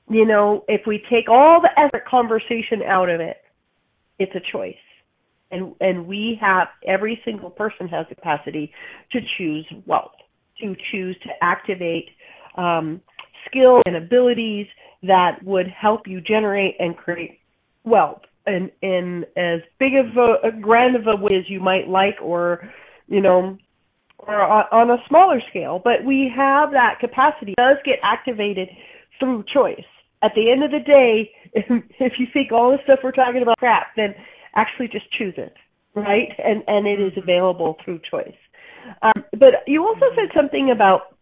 [0.08, 3.38] you know, if we take all the effort conversation out of it,
[4.18, 4.76] it's a choice
[5.50, 8.72] and and we have every single person has the capacity
[9.12, 10.12] to choose wealth
[10.60, 12.08] to choose to activate
[12.56, 13.00] um,
[13.48, 14.66] skills and abilities
[15.02, 17.38] that would help you generate and create
[17.84, 18.22] wealth.
[18.46, 22.14] And in as big of a, a grand of a way as you might like
[22.22, 22.70] or
[23.08, 23.58] you know
[24.18, 27.52] or on a smaller scale but we have that capacity.
[27.52, 28.68] It does get activated
[29.18, 29.84] through choice.
[30.22, 31.30] At the end of the day
[31.98, 34.14] if you think all the stuff we're talking about crap then
[34.56, 35.54] actually just choose it,
[35.94, 36.30] right?
[36.38, 38.34] And and it is available through choice.
[39.02, 41.16] Um, but you also said something about,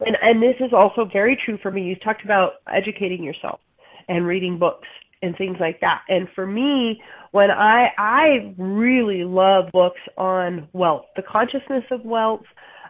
[0.00, 1.82] and and this is also very true for me.
[1.82, 3.60] You talked about educating yourself
[4.08, 4.88] and reading books
[5.22, 6.02] and things like that.
[6.08, 12.44] And for me, when I I really love books on wealth, the consciousness of wealth,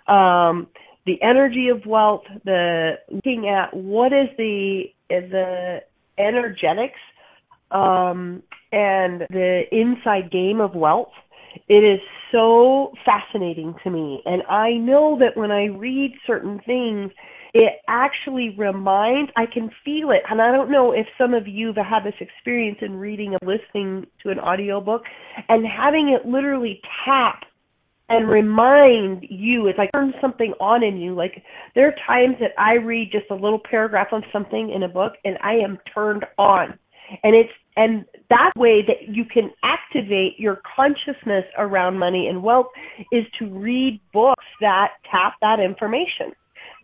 [0.08, 0.68] um,
[1.06, 5.80] the energy of wealth, the looking at what is the the
[6.18, 6.98] energetics
[7.70, 8.42] um,
[8.74, 11.12] and the inside game of wealth.
[11.68, 12.00] It is
[12.32, 14.20] so fascinating to me.
[14.26, 17.12] And I know that when I read certain things,
[17.52, 20.22] it actually reminds, I can feel it.
[20.28, 23.38] And I don't know if some of you have had this experience in reading or
[23.46, 25.02] listening to an audiobook
[25.48, 27.44] and having it literally tap
[28.10, 31.42] and remind you it's like turn something on in you like
[31.74, 35.14] there are times that i read just a little paragraph on something in a book
[35.24, 36.78] and i am turned on
[37.22, 42.66] and it's and that way that you can activate your consciousness around money and wealth
[43.12, 46.32] is to read books that tap that information.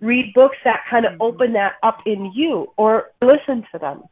[0.00, 1.22] Read books that kind of mm-hmm.
[1.22, 4.02] open that up in you or listen to them.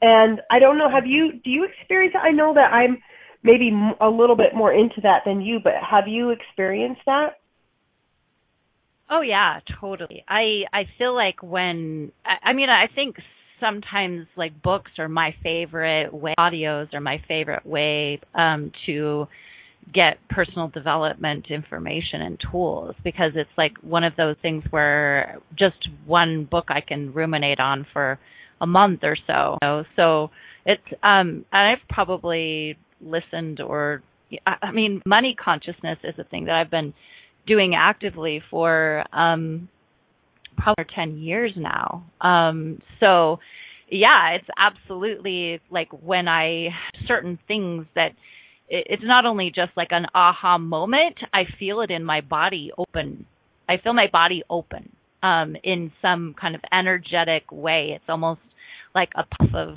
[0.00, 2.24] And I don't know, have you, do you experience that?
[2.24, 2.98] I know that I'm
[3.44, 7.38] maybe a little bit more into that than you, but have you experienced that?
[9.10, 10.24] Oh yeah, totally.
[10.26, 13.16] I I feel like when I, I mean I think
[13.62, 19.26] sometimes like books are my favorite way, audios are my favorite way um, to
[19.92, 25.88] get personal development information and tools because it's like one of those things where just
[26.06, 28.18] one book I can ruminate on for
[28.60, 29.58] a month or so.
[29.60, 29.84] You know?
[29.96, 30.30] So
[30.64, 34.02] it's um and I've probably listened or
[34.46, 36.94] I mean money consciousness is a thing that I've been
[37.46, 39.68] doing actively for um
[40.56, 42.04] probably 10 years now.
[42.20, 43.38] Um, so
[43.90, 46.68] yeah, it's absolutely like when I
[47.06, 48.10] certain things that
[48.68, 52.70] it, it's not only just like an aha moment, I feel it in my body
[52.76, 53.26] open.
[53.68, 57.92] I feel my body open um in some kind of energetic way.
[57.94, 58.40] It's almost
[58.94, 59.76] like a puff of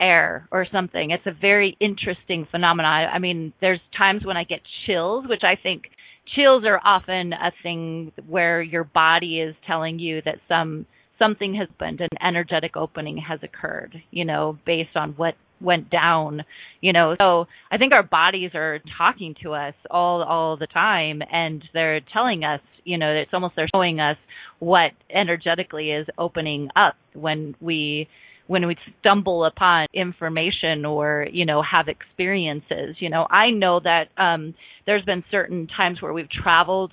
[0.00, 1.10] air or something.
[1.10, 3.08] It's a very interesting phenomenon.
[3.12, 5.84] I mean, there's times when I get chills, which I think
[6.34, 10.86] chills are often a thing where your body is telling you that some
[11.18, 16.42] something has been an energetic opening has occurred you know based on what went down
[16.80, 17.14] you know.
[17.20, 22.00] So i think our bodies are talking to us all all the time and they're
[22.12, 24.16] telling us you know it's almost they're showing us
[24.58, 28.08] what energetically is opening up when we
[28.46, 32.96] when we stumble upon information or you know have experiences.
[32.98, 34.54] You know i know that um
[34.86, 36.92] there's been certain times where we've traveled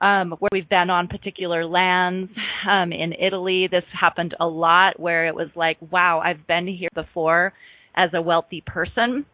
[0.00, 2.30] um where we've been on particular lands
[2.70, 3.68] um in italy.
[3.70, 7.52] This happened a lot where it was like wow i've been here before
[7.96, 9.24] as a wealthy person.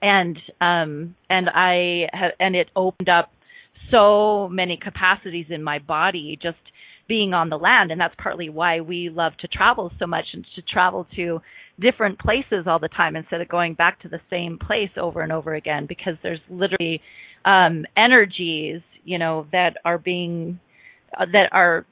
[0.00, 3.30] And um and i ha- and it opened up
[3.90, 6.56] so many capacities in my body just
[7.12, 10.46] being on the land and that's partly why we love to travel so much and
[10.54, 11.42] to travel to
[11.78, 15.30] different places all the time instead of going back to the same place over and
[15.30, 17.02] over again because there's literally
[17.44, 20.58] um energies you know that are being
[21.20, 21.84] uh, that are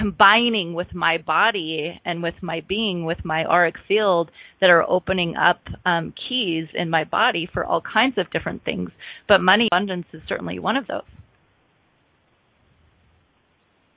[0.00, 4.28] combining with my body and with my being with my auric field
[4.60, 8.90] that are opening up um keys in my body for all kinds of different things.
[9.28, 11.02] But money abundance is certainly one of those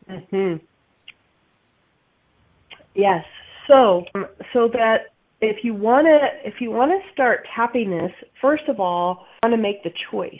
[0.10, 0.62] Mhm.
[2.96, 3.26] Yes.
[3.68, 4.06] So,
[4.54, 5.08] so that
[5.42, 9.50] if you want to if you want to start tapping this, first of all, you
[9.50, 10.34] want to make the choice.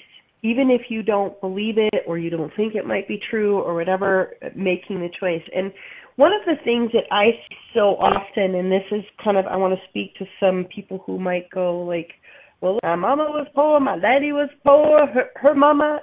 [0.44, 3.74] Even if you don't believe it or you don't think it might be true or
[3.74, 5.42] whatever, making the choice.
[5.54, 5.74] And
[6.16, 9.56] one of the things that I see so often, and this is kind of, I
[9.58, 12.10] want to speak to some people who might go like,
[12.62, 16.00] well, my mama was poor, my daddy was poor, her, her mama,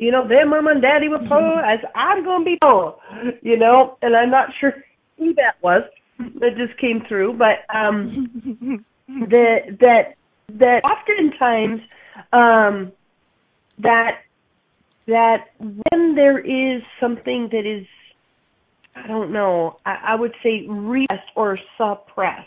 [0.00, 2.96] you know, their mom and daddy were poor, as I'm going to be poor,
[3.42, 4.72] you know, and I'm not sure
[5.18, 5.82] who that was
[6.18, 10.14] that just came through, but um, that that
[10.58, 11.80] that oftentimes
[12.32, 12.92] um,
[13.82, 14.22] that
[15.06, 17.86] that when there is something that is
[18.96, 22.46] I don't know, I, I would say repressed or suppressed.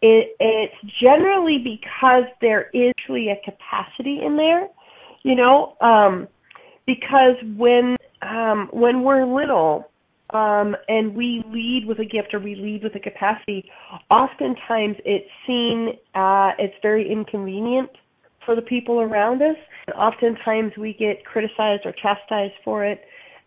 [0.00, 4.68] It, it's generally because there is actually a capacity in there,
[5.22, 6.28] you know, um,
[6.86, 9.90] because when um, when we're little
[10.30, 13.70] um, and we lead with a gift or we lead with a capacity,
[14.10, 17.90] oftentimes it's seen uh, it's very inconvenient
[18.44, 19.56] for the people around us.
[19.86, 23.02] And oftentimes we get criticized or chastised for it.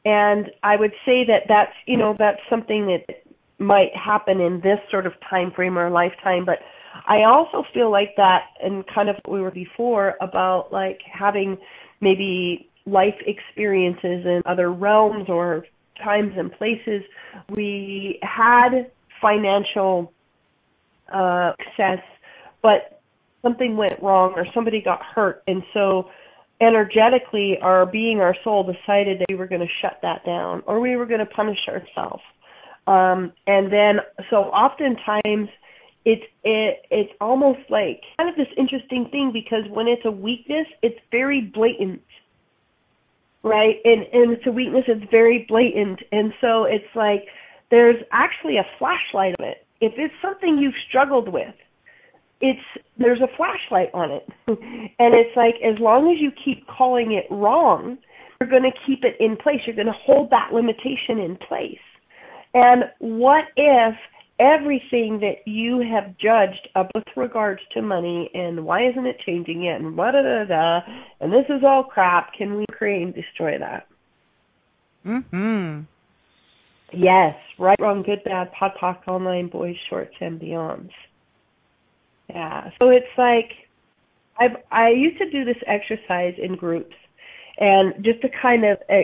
[0.06, 3.24] And I would say that that's you know that's something that
[3.60, 6.60] might happen in this sort of time frame or lifetime, but
[7.08, 11.58] I also feel like that and kind of what we were before about like having
[12.02, 15.66] maybe life experiences in other realms or
[16.04, 17.04] times and places.
[17.50, 18.90] We had
[19.22, 20.14] financial
[21.12, 22.04] uh, success,
[22.62, 23.02] but
[23.42, 26.10] something went wrong or somebody got hurt, and so
[26.60, 30.80] energetically, our being, our soul decided that we were going to shut that down or
[30.80, 32.24] we were going to punish ourselves.
[32.88, 35.50] Um, and then, so oftentimes,
[36.06, 40.66] it's it it's almost like kind of this interesting thing because when it's a weakness,
[40.82, 42.02] it's very blatant
[43.44, 43.76] right?
[43.84, 47.26] And and it's a weakness that's very blatant, and so it's like
[47.72, 49.66] there's actually a flashlight on it.
[49.82, 51.54] If it's something you've struggled with,
[52.42, 52.60] it's
[52.98, 57.26] there's a flashlight on it, and it's like as long as you keep calling it
[57.34, 57.98] wrong,
[58.40, 59.60] you're going to keep it in place.
[59.66, 61.80] You're going to hold that limitation in place.
[62.54, 63.96] And what if
[64.40, 69.64] everything that you have judged uh, with regards to money and why isn't it changing
[69.64, 70.80] yet and da da da da
[71.20, 73.88] and this is all crap can we create and destroy that?
[75.06, 75.86] Mhm
[76.94, 77.36] yes.
[77.60, 80.92] Right wrong good bad POD POC online boys shorts and beyonds.
[82.30, 82.70] Yeah.
[82.80, 83.52] So it's like
[84.40, 86.96] i i used to do this exercise in groups
[87.60, 88.96] and just to kind of uh,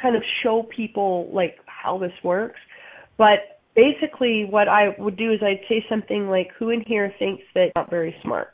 [0.00, 2.58] kind of show people like how this works
[3.16, 7.42] but basically what I would do is I'd say something like, "Who in here thinks
[7.54, 8.52] that not very smart?"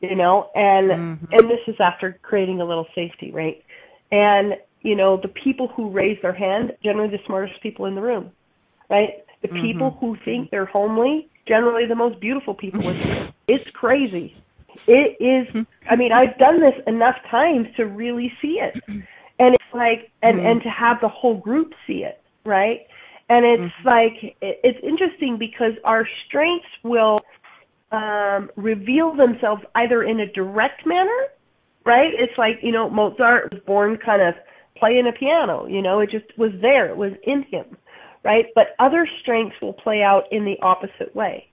[0.00, 1.32] You know, and mm-hmm.
[1.32, 3.62] and this is after creating a little safety, right?
[4.10, 8.00] And you know, the people who raise their hand generally the smartest people in the
[8.00, 8.30] room,
[8.88, 9.24] right?
[9.42, 9.62] The mm-hmm.
[9.62, 13.34] people who think they're homely generally the most beautiful people in the room.
[13.48, 14.32] It's crazy.
[14.86, 15.66] It is.
[15.90, 18.80] I mean, I've done this enough times to really see it,
[19.40, 20.46] and it's like, and mm-hmm.
[20.46, 22.86] and to have the whole group see it, right?
[23.30, 23.88] And it's mm-hmm.
[23.88, 27.20] like it's interesting because our strengths will
[27.92, 31.28] um reveal themselves either in a direct manner
[31.86, 32.12] right?
[32.18, 34.34] It's like you know Mozart was born kind of
[34.76, 36.00] playing a piano you know?
[36.00, 36.90] It just was there.
[36.90, 37.76] It was in him
[38.24, 38.46] right?
[38.54, 41.49] But other strengths will play out in the opposite way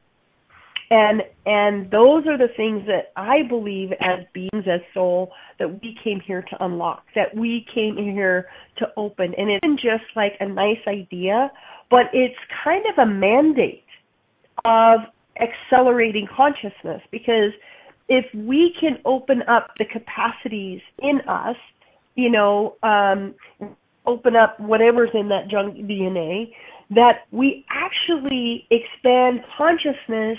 [0.90, 5.98] and and those are the things that I believe as beings as soul that we
[6.04, 9.34] came here to unlock, that we came here to open.
[9.38, 11.52] And it isn't just like a nice idea,
[11.90, 13.84] but it's kind of a mandate
[14.64, 15.02] of
[15.42, 17.52] accelerating consciousness because
[18.10, 21.58] if we can open up the capacities in us,
[22.16, 23.36] you know, um,
[24.06, 26.54] open up whatever's in that junk DNA,
[26.90, 30.38] that we actually expand consciousness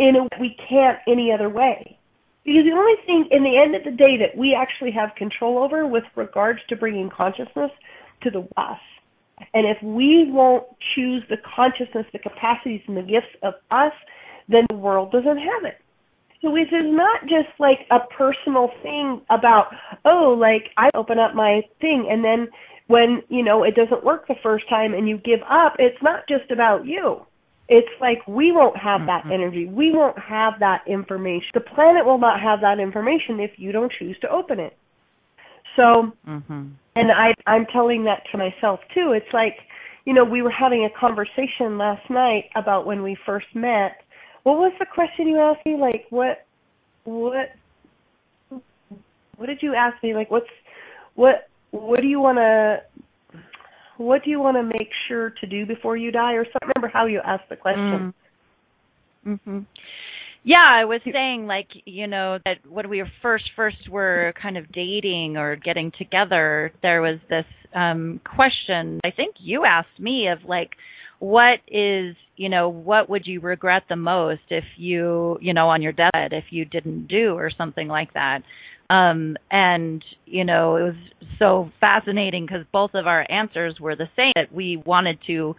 [0.00, 1.98] in a we can't any other way.
[2.44, 5.58] Because the only thing in the end of the day that we actually have control
[5.58, 7.70] over with regards to bringing consciousness
[8.22, 8.80] to the us.
[9.54, 13.92] And if we won't choose the consciousness, the capacities, and the gifts of us,
[14.48, 15.76] then the world doesn't have it.
[16.42, 19.66] So this is not just like a personal thing about,
[20.06, 22.48] oh, like I open up my thing and then
[22.86, 26.26] when, you know, it doesn't work the first time and you give up, it's not
[26.26, 27.20] just about you.
[27.70, 29.32] It's like we won't have that Mhm.
[29.32, 29.66] energy.
[29.66, 31.50] We won't have that information.
[31.54, 34.76] The planet will not have that information if you don't choose to open it.
[35.76, 36.72] So, Mhm.
[36.96, 39.12] and I I'm telling that to myself too.
[39.12, 39.60] It's like,
[40.04, 44.02] you know, we were having a conversation last night about when we first met.
[44.42, 45.76] What was the question you asked me?
[45.76, 46.44] Like what
[47.04, 47.52] what
[49.36, 50.12] what did you ask me?
[50.12, 50.50] Like what's
[51.14, 52.82] what what do you want to
[54.00, 56.72] what do you want to make sure to do before you die or something?
[56.74, 58.12] Remember how you asked the question?
[59.26, 59.38] Mm.
[59.44, 59.66] Mhm.
[60.42, 64.56] Yeah, I was saying like, you know, that when we were first first were kind
[64.56, 67.44] of dating or getting together, there was this
[67.74, 70.70] um question I think you asked me of like
[71.18, 75.82] what is, you know, what would you regret the most if you, you know, on
[75.82, 78.40] your deathbed if you didn't do or something like that.
[78.90, 80.96] Um and, you know, it was
[81.38, 85.56] so fascinating cuz both of our answers were the same that we wanted to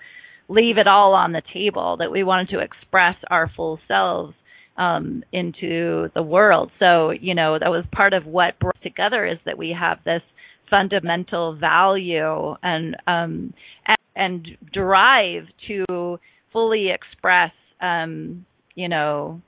[0.47, 4.36] leave it all on the table, that we wanted to express our full selves
[4.77, 6.71] um, into the world.
[6.77, 10.21] So, you know, that was part of what brought together is that we have this
[10.69, 13.53] fundamental value and um,
[13.88, 16.19] and, and drive to
[16.51, 17.51] fully express,
[17.82, 19.41] um, you know,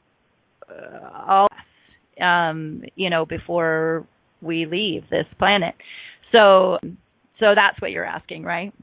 [0.69, 1.47] uh, all,
[2.22, 4.05] um, you know, before
[4.41, 5.76] we leave this planet.
[6.32, 6.80] So,
[7.39, 8.74] so that's what you're asking, right?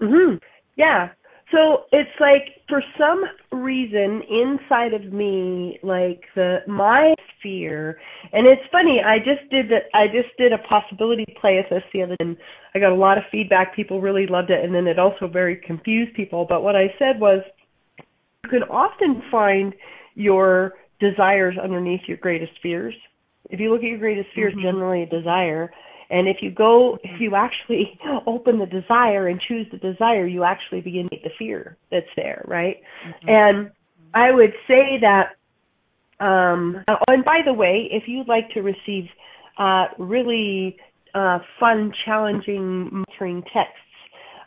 [0.00, 0.40] Mhm.
[0.76, 1.10] Yeah.
[1.52, 7.98] So it's like for some reason inside of me, like the my fear,
[8.32, 9.00] and it's funny.
[9.04, 9.84] I just did that.
[9.92, 12.36] I just did a possibility play with this the other day, and
[12.74, 13.76] I got a lot of feedback.
[13.76, 16.46] People really loved it, and then it also very confused people.
[16.48, 17.42] But what I said was,
[18.44, 19.74] you can often find
[20.14, 22.94] your desires underneath your greatest fears.
[23.50, 24.62] If you look at your greatest fears, Mhm.
[24.62, 25.72] generally a desire,
[26.10, 30.44] and if you go, if you actually open the desire and choose the desire, you
[30.44, 32.80] actually begin to meet the fear that's there, right?
[33.04, 33.28] Mhm.
[33.28, 33.70] And
[34.14, 35.36] I would say that,
[36.20, 39.08] um, oh, and by the way, if you'd like to receive
[39.58, 40.76] uh, really
[41.14, 43.78] uh, fun, challenging mentoring texts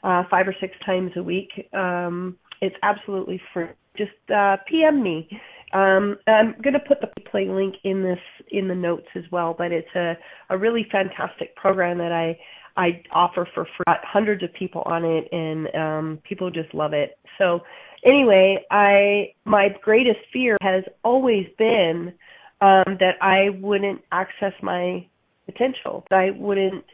[0.03, 3.67] uh, five or six times a week, um, it's absolutely free.
[3.97, 5.27] Just uh, PM me.
[5.75, 8.19] Um, I'm going to put the play link in this
[8.49, 10.13] in the notes as well, but it's a,
[10.49, 12.39] a really fantastic program that I
[12.77, 13.93] I offer for free.
[14.03, 17.17] Hundreds of people on it, and um, people just love it.
[17.37, 17.59] So
[18.05, 22.13] anyway, I my greatest fear has always been
[22.61, 25.05] um, that I wouldn't access my
[25.45, 26.05] potential.
[26.09, 26.85] That I wouldn't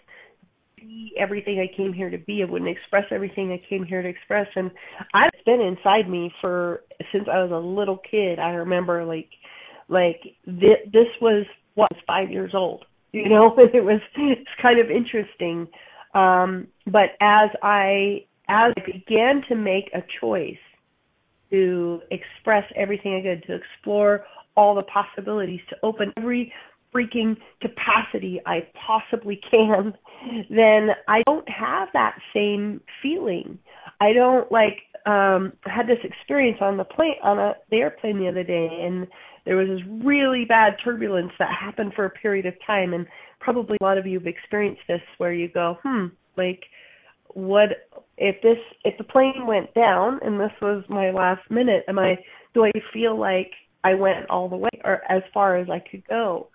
[0.82, 2.44] be everything I came here to be.
[2.44, 4.48] I wouldn't express everything I came here to express.
[4.56, 4.72] And
[5.14, 8.40] I've been inside me for since I was a little kid.
[8.40, 9.30] I remember like
[9.88, 12.86] like th- this was what was five years old.
[13.14, 15.68] You know, and it was it's kind of interesting.
[16.14, 20.56] Um, but as I as I began to make a choice
[21.50, 24.24] to express everything I could, to explore
[24.56, 26.54] all the possibilities, to open every
[26.94, 29.94] freaking capacity I possibly can,
[30.50, 33.58] then I don't have that same feeling.
[34.00, 38.20] I don't like um I had this experience on the plane on a the airplane
[38.20, 39.08] the other day and
[39.46, 43.08] there was this really bad turbulence that happened for a period of time and
[43.40, 46.64] probably a lot of you have experienced this where you go, hmm, like
[47.34, 47.70] what
[48.18, 52.18] if this if the plane went down and this was my last minute, am I
[52.54, 53.52] do I feel like
[53.84, 56.48] I went all the way or as far as I could go?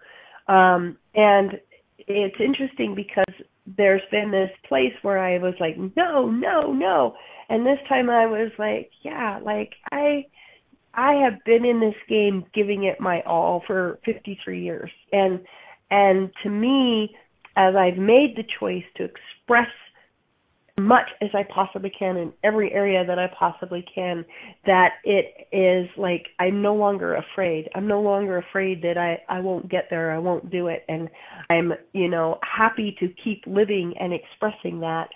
[0.49, 1.61] Um, and
[1.99, 3.34] it's interesting because
[3.76, 7.14] there's been this place where I was like, no, no, no.
[7.49, 10.26] And this time I was like, yeah, like I
[10.94, 14.90] I have been in this game giving it my all for 53 years.
[15.12, 15.40] And
[15.90, 17.14] and to me
[17.57, 19.68] as I've made the choice to express
[20.79, 24.24] much as I possibly can in every area that I possibly can
[24.66, 27.68] that it is like I'm no longer afraid.
[27.74, 31.09] I'm no longer afraid that I I won't get there, I won't do it and
[31.49, 35.09] I'm, you know, happy to keep living and expressing that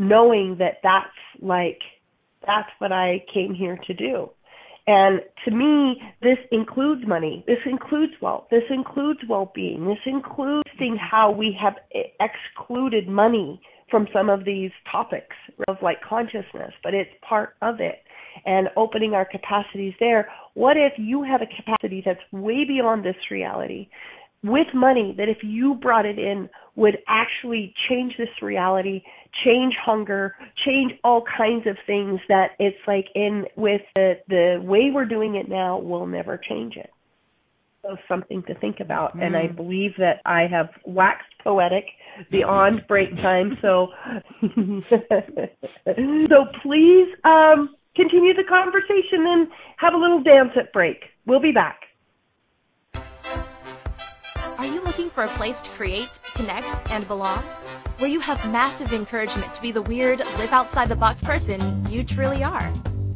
[0.00, 1.78] knowing that that's like
[2.44, 4.30] that's what I came here to do.
[4.86, 7.44] And to me, this includes money.
[7.46, 8.46] This includes wealth.
[8.50, 9.86] This includes well-being.
[9.86, 11.74] This includes seeing how we have
[12.18, 15.36] excluded money from some of these topics
[15.68, 18.02] of like consciousness, but it's part of it.
[18.46, 20.30] And opening our capacities there.
[20.54, 23.88] What if you have a capacity that's way beyond this reality?
[24.42, 29.02] with money that if you brought it in would actually change this reality,
[29.44, 30.34] change hunger,
[30.64, 35.34] change all kinds of things that it's like in with the the way we're doing
[35.34, 36.90] it now will never change it.
[37.82, 39.16] So something to think about.
[39.16, 39.26] Mm.
[39.26, 39.56] And I mm.
[39.56, 41.84] believe that I have waxed poetic
[42.30, 43.56] beyond break time.
[43.62, 43.88] So
[44.42, 50.98] so please um continue the conversation and have a little dance at break.
[51.26, 51.80] We'll be back.
[54.58, 57.42] Are you looking for a place to create, connect, and belong?
[57.96, 62.04] Where you have massive encouragement to be the weird, live outside the box person you
[62.04, 62.70] truly are.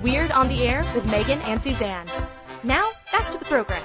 [0.00, 2.06] Weird on the Air with Megan and Suzanne.
[2.62, 3.82] Now, back to the program.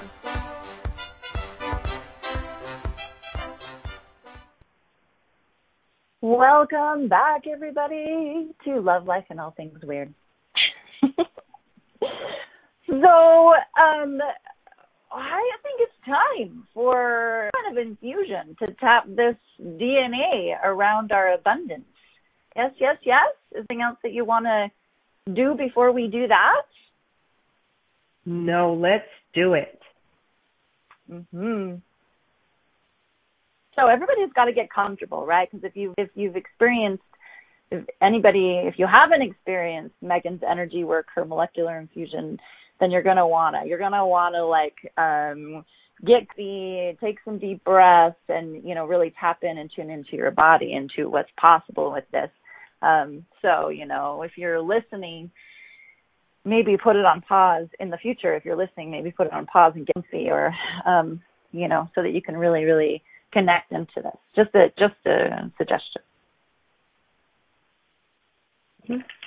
[6.22, 10.14] Welcome back, everybody, to Love, Life, and All Things Weird.
[11.02, 11.12] so,
[12.88, 14.18] um,
[15.12, 21.84] I think it's time for kind of infusion to tap this DNA around our abundance.
[22.56, 23.34] Yes, yes, yes.
[23.54, 24.70] Anything else that you want to
[25.34, 26.62] do before we do that?
[28.24, 29.04] No, let's
[29.34, 29.78] do it.
[31.10, 31.82] Mhm
[33.76, 35.48] so everybody's got to get comfortable, right?
[35.50, 37.02] Because if you if you've experienced
[37.70, 42.38] if anybody if you haven't experienced Megan's energy work, her molecular infusion,
[42.80, 45.64] then you're gonna wanna you're gonna wanna like um
[46.04, 50.16] get the take some deep breaths and you know really tap in and tune into
[50.16, 52.30] your body into what's possible with this.
[52.82, 55.30] Um, so you know if you're listening
[56.44, 59.46] maybe put it on pause in the future if you're listening maybe put it on
[59.46, 60.54] pause and get see or
[60.86, 61.20] um
[61.50, 63.02] you know so that you can really really
[63.32, 64.16] connect into this.
[64.34, 66.02] Just a just a suggestion.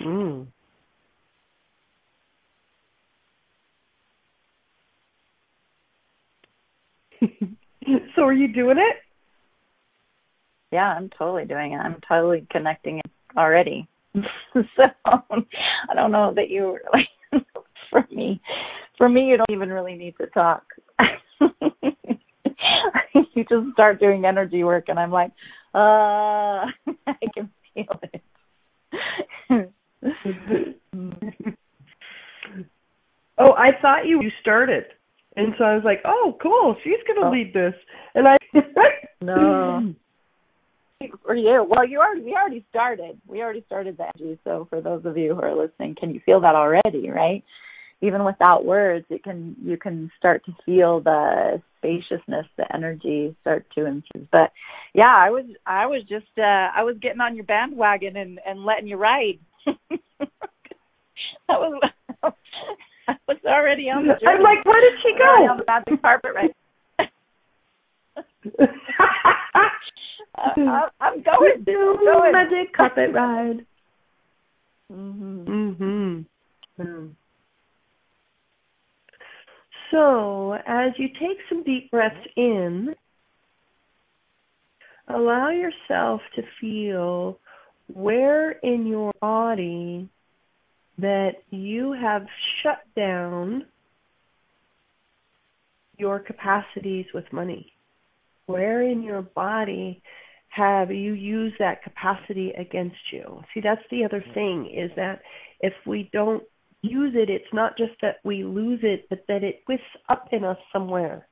[0.02, 0.47] Mm.
[8.16, 8.97] so are you doing it?
[10.72, 11.78] Yeah, I'm totally doing it.
[11.78, 13.88] I'm totally connecting it already.
[14.54, 17.10] so I don't know that you really
[17.89, 18.41] for me
[18.97, 20.64] for me you don't even really need to talk.
[23.36, 25.32] you just start doing energy work and I'm like,
[25.74, 25.78] uh
[27.07, 28.24] I can feel it.
[33.38, 34.86] oh, I thought you you started.
[35.36, 36.76] And so I was like, "Oh, cool.
[36.84, 37.32] She's going to oh.
[37.32, 37.76] lead this."
[38.15, 38.38] And I
[39.22, 39.93] No.
[41.24, 41.65] For you.
[41.70, 43.22] Well, you already we already started.
[43.28, 44.39] We already started the energy.
[44.43, 47.43] So for those of you who are listening, can you feel that already, right?
[48.01, 53.65] even without words it can you can start to feel the spaciousness the energy start
[53.73, 54.51] to infuse but
[54.93, 58.65] yeah i was i was just uh i was getting on your bandwagon and and
[58.65, 60.30] letting you ride that
[61.49, 61.82] was
[63.09, 64.38] I was already on the journey.
[64.38, 65.23] I'm like, where did she go?
[65.49, 66.51] on the magic carpet right.
[70.38, 71.63] uh, I'm going.
[71.65, 72.32] Do going.
[72.32, 73.65] magic carpet ride.
[74.91, 75.45] Mhm.
[75.45, 76.25] Mhm.
[76.80, 77.15] Mm.
[79.91, 82.95] So, as you take some deep breaths in,
[85.07, 87.39] allow yourself to feel
[87.91, 90.09] where in your body
[90.99, 92.25] that you have
[92.61, 93.65] shut down
[95.97, 97.73] your capacities with money.
[98.45, 100.01] Where in your body
[100.49, 103.41] have you used that capacity against you?
[103.53, 105.21] See, that's the other thing is that
[105.61, 106.43] if we don't
[106.82, 110.43] use it, it's not just that we lose it, but that it twists up in
[110.43, 111.27] us somewhere.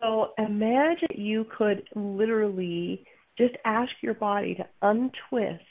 [0.00, 3.04] So imagine you could literally
[3.38, 5.62] just ask your body to untwist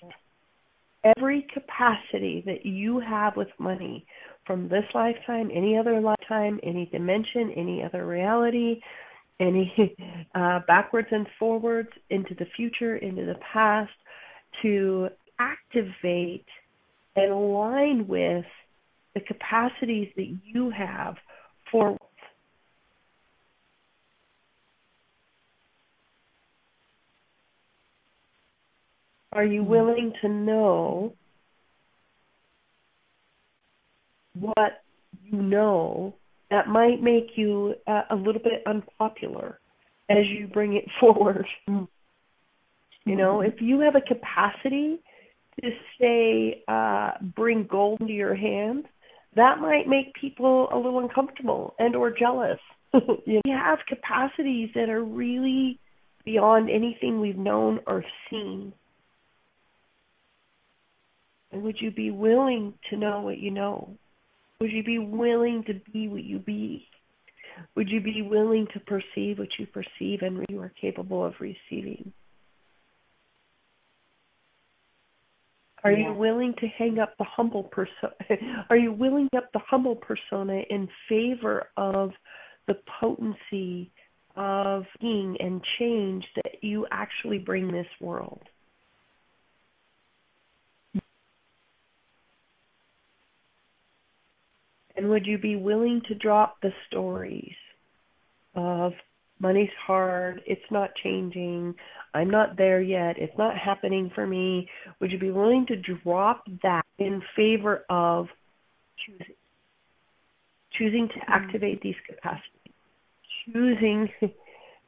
[1.17, 4.05] every capacity that you have with money
[4.45, 8.79] from this lifetime, any other lifetime, any dimension, any other reality,
[9.39, 9.95] any
[10.35, 13.91] uh, backwards and forwards into the future, into the past,
[14.61, 16.45] to activate
[17.15, 18.45] and align with
[19.13, 21.15] the capacities that you have
[21.71, 21.97] for
[29.35, 31.13] Are you willing to know
[34.33, 34.81] what
[35.25, 36.15] you know
[36.49, 39.59] that might make you uh, a little bit unpopular
[40.09, 41.45] as you bring it forward?
[41.67, 44.99] You know, if you have a capacity
[45.63, 48.85] to say, uh, bring gold into your hand,
[49.35, 52.59] that might make people a little uncomfortable and or jealous.
[53.25, 55.79] you have capacities that are really
[56.23, 58.73] beyond anything we've known or seen.
[61.51, 63.95] And would you be willing to know what you know?
[64.59, 66.87] Would you be willing to be what you be?
[67.75, 72.11] Would you be willing to perceive what you perceive and you are capable of receiving?
[75.85, 78.15] Are you willing to hang up the humble persona?
[78.71, 82.09] Are you willing up the humble persona in favor of
[82.65, 83.91] the potency
[84.35, 88.41] of being and change that you actually bring this world?
[94.97, 97.53] And would you be willing to drop the stories
[98.55, 98.93] of
[99.39, 101.75] money's hard, it's not changing,
[102.13, 104.69] I'm not there yet, it's not happening for me?
[104.99, 108.27] Would you be willing to drop that in favor of
[109.05, 109.35] choosing?
[110.77, 111.31] Choosing to mm-hmm.
[111.31, 112.73] activate these capacities,
[113.45, 114.09] choosing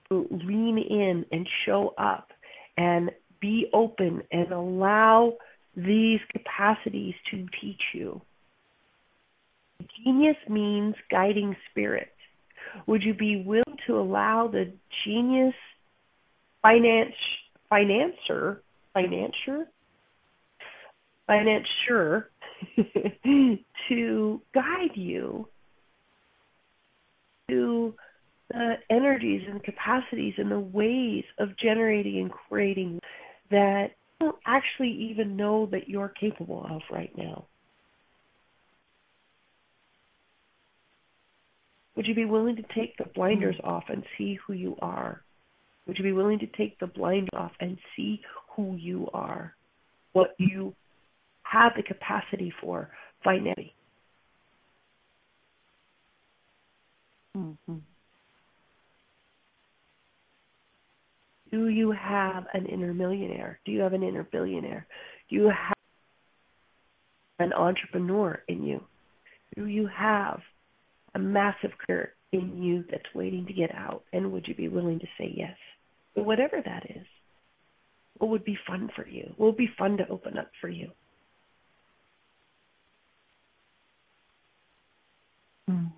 [0.10, 2.30] to lean in and show up
[2.78, 5.34] and be open and allow
[5.76, 8.22] these capacities to teach you.
[10.04, 12.08] Genius means guiding spirit.
[12.86, 14.72] Would you be willing to allow the
[15.06, 15.54] genius
[16.62, 17.14] finance
[17.72, 18.60] financer
[18.94, 19.68] financier
[21.28, 22.30] financier
[23.90, 25.48] to guide you
[27.50, 27.94] to
[28.50, 33.00] the energies and capacities and the ways of generating and creating
[33.52, 37.46] that you don't actually even know that you're capable of right now.
[41.98, 45.24] Would you be willing to take the blinders off and see who you are?
[45.88, 48.22] Would you be willing to take the blinders off and see
[48.56, 49.56] who you are?
[50.14, 50.76] What you
[51.42, 52.92] have the capacity for
[53.24, 53.74] financially?
[57.36, 57.82] Mhm.
[61.50, 63.60] Do you have an inner millionaire?
[63.66, 64.86] Do you have an inner billionaire?
[65.30, 65.78] Do you have
[67.40, 68.86] an entrepreneur in you?
[69.56, 70.44] Do you have
[71.16, 74.04] a massive career in you that's waiting to get out?
[74.14, 75.56] And would you be willing to say yes?
[76.16, 77.06] But whatever that is,
[78.18, 79.34] what would be fun for you?
[79.38, 80.92] What would be fun to open up for you?
[85.70, 85.92] Mm.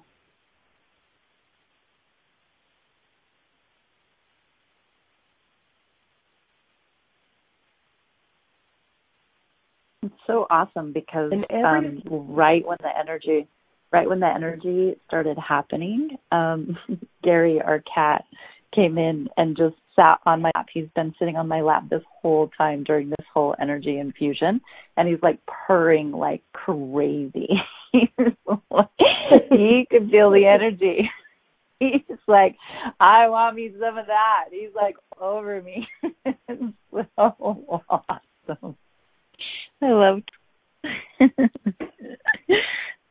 [10.02, 13.48] It's so awesome because every- um, right when the energy,
[13.92, 16.78] right when the energy started happening, um,
[17.24, 18.26] Gary, our cat,
[18.74, 20.68] came in and just sat on my lap.
[20.72, 24.62] He's been sitting on my lap this whole time during this whole energy infusion,
[24.96, 27.50] and he's like purring like crazy.
[27.92, 28.08] he
[29.90, 31.10] could feel the energy.
[31.80, 32.58] He's like,
[33.00, 34.48] I want me some of that.
[34.52, 35.88] He's like over me.
[37.16, 38.76] so awesome.
[39.82, 40.22] I love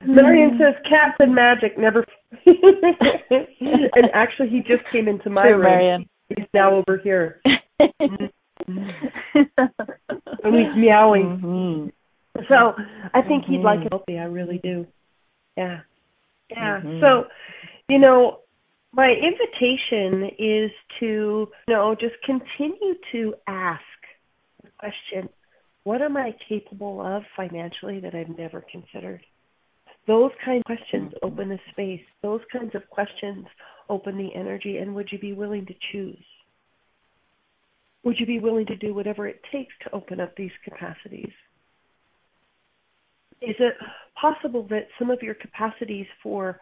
[0.09, 2.05] Marion says cats and magic never.
[2.47, 5.63] and actually, he just came into my True, room.
[5.63, 6.09] Marion.
[6.29, 7.41] He's now over here.
[8.01, 8.31] and
[10.55, 11.41] he's meowing.
[11.43, 11.93] Mhm.
[12.49, 12.75] So
[13.15, 14.19] I think he'd like it healthy.
[14.19, 14.87] I really do.
[15.57, 15.81] Yeah.
[16.51, 16.81] Yeah.
[16.81, 17.01] Mhm.
[17.01, 17.29] So,
[17.89, 18.41] you know,
[18.93, 23.83] my invitation is to, you know, just continue to ask
[24.63, 25.29] the question,
[25.85, 29.23] what am I capable of financially that I've never considered?
[30.09, 32.01] Those kind of questions open the space.
[32.23, 33.47] Those kinds of questions
[33.89, 34.79] open the energy.
[34.79, 36.25] And would you be willing to choose?
[38.05, 41.33] Would you be willing to do whatever it takes to open up these capacities?
[43.43, 43.75] Is it
[44.21, 46.59] possible that some of your capacities for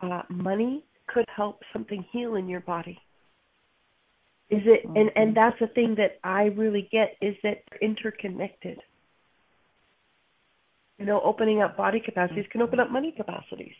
[0.00, 2.98] uh, money could help something heal in your body?
[4.48, 8.78] Is it and and that's the thing that I really get is that they're interconnected.
[10.98, 13.74] You know, opening up body capacities can open up money capacities.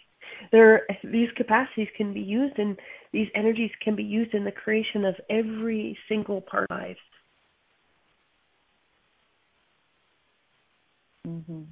[0.53, 2.77] There, these capacities can be used, and
[3.13, 6.99] these energies can be used in the creation of every single part of life.
[11.27, 11.67] Mhm.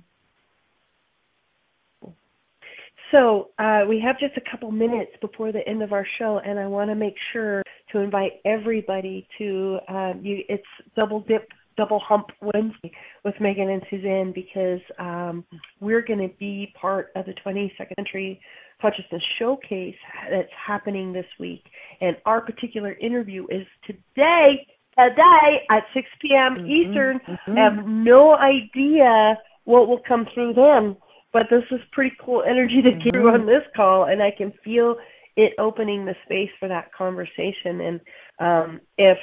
[3.10, 6.58] So uh, we have just a couple minutes before the end of our show, and
[6.58, 10.42] I want to make sure to invite everybody to um, you.
[10.48, 10.64] It's
[10.96, 11.46] double dip,
[11.76, 12.92] double hump Wednesday
[13.24, 15.44] with Megan and Suzanne because um,
[15.80, 18.40] we're going to be part of the 22nd Century
[18.80, 19.94] Consciousness Showcase
[20.30, 21.64] that's happening this week,
[22.00, 24.66] and our particular interview is today.
[24.96, 26.58] Today at 6 p.m.
[26.58, 27.18] Mhm, Eastern.
[27.48, 27.58] mhm.
[27.58, 30.96] I have no idea what will come through then
[31.34, 34.96] but this is pretty cool energy to through on this call and I can feel
[35.36, 38.00] it opening the space for that conversation and
[38.38, 39.18] um if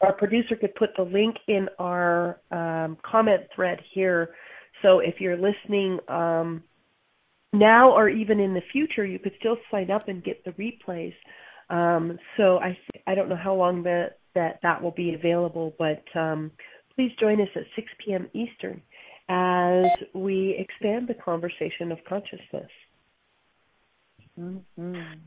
[0.00, 4.34] our producer could put the link in our um comment thread here
[4.82, 6.62] so if you're listening um
[7.52, 11.14] now or even in the future you could still sign up and get the replays
[11.68, 12.76] um so I
[13.06, 16.50] I don't know how long that that that will be available but um
[16.94, 18.28] please join us at 6 p.m.
[18.34, 18.82] Eastern
[19.30, 22.70] as we expand the conversation of consciousness.
[24.38, 25.20] Mhm.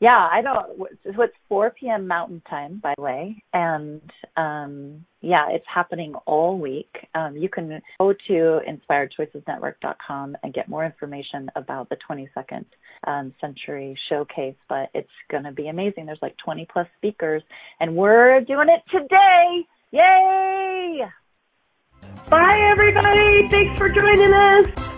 [0.00, 0.78] Yeah, I don't.
[1.04, 2.06] So it's 4 p.m.
[2.06, 4.00] Mountain Time, by the way, and
[4.36, 6.94] um, yeah, it's happening all week.
[7.16, 12.64] Um, you can go to inspiredchoicesnetwork.com and get more information about the 22nd
[13.08, 14.54] um, Century Showcase.
[14.68, 16.06] But it's going to be amazing.
[16.06, 17.42] There's like 20 plus speakers,
[17.80, 19.66] and we're doing it today.
[19.90, 21.06] Yay!
[22.30, 23.48] Bye, everybody.
[23.48, 24.97] Thanks for joining us.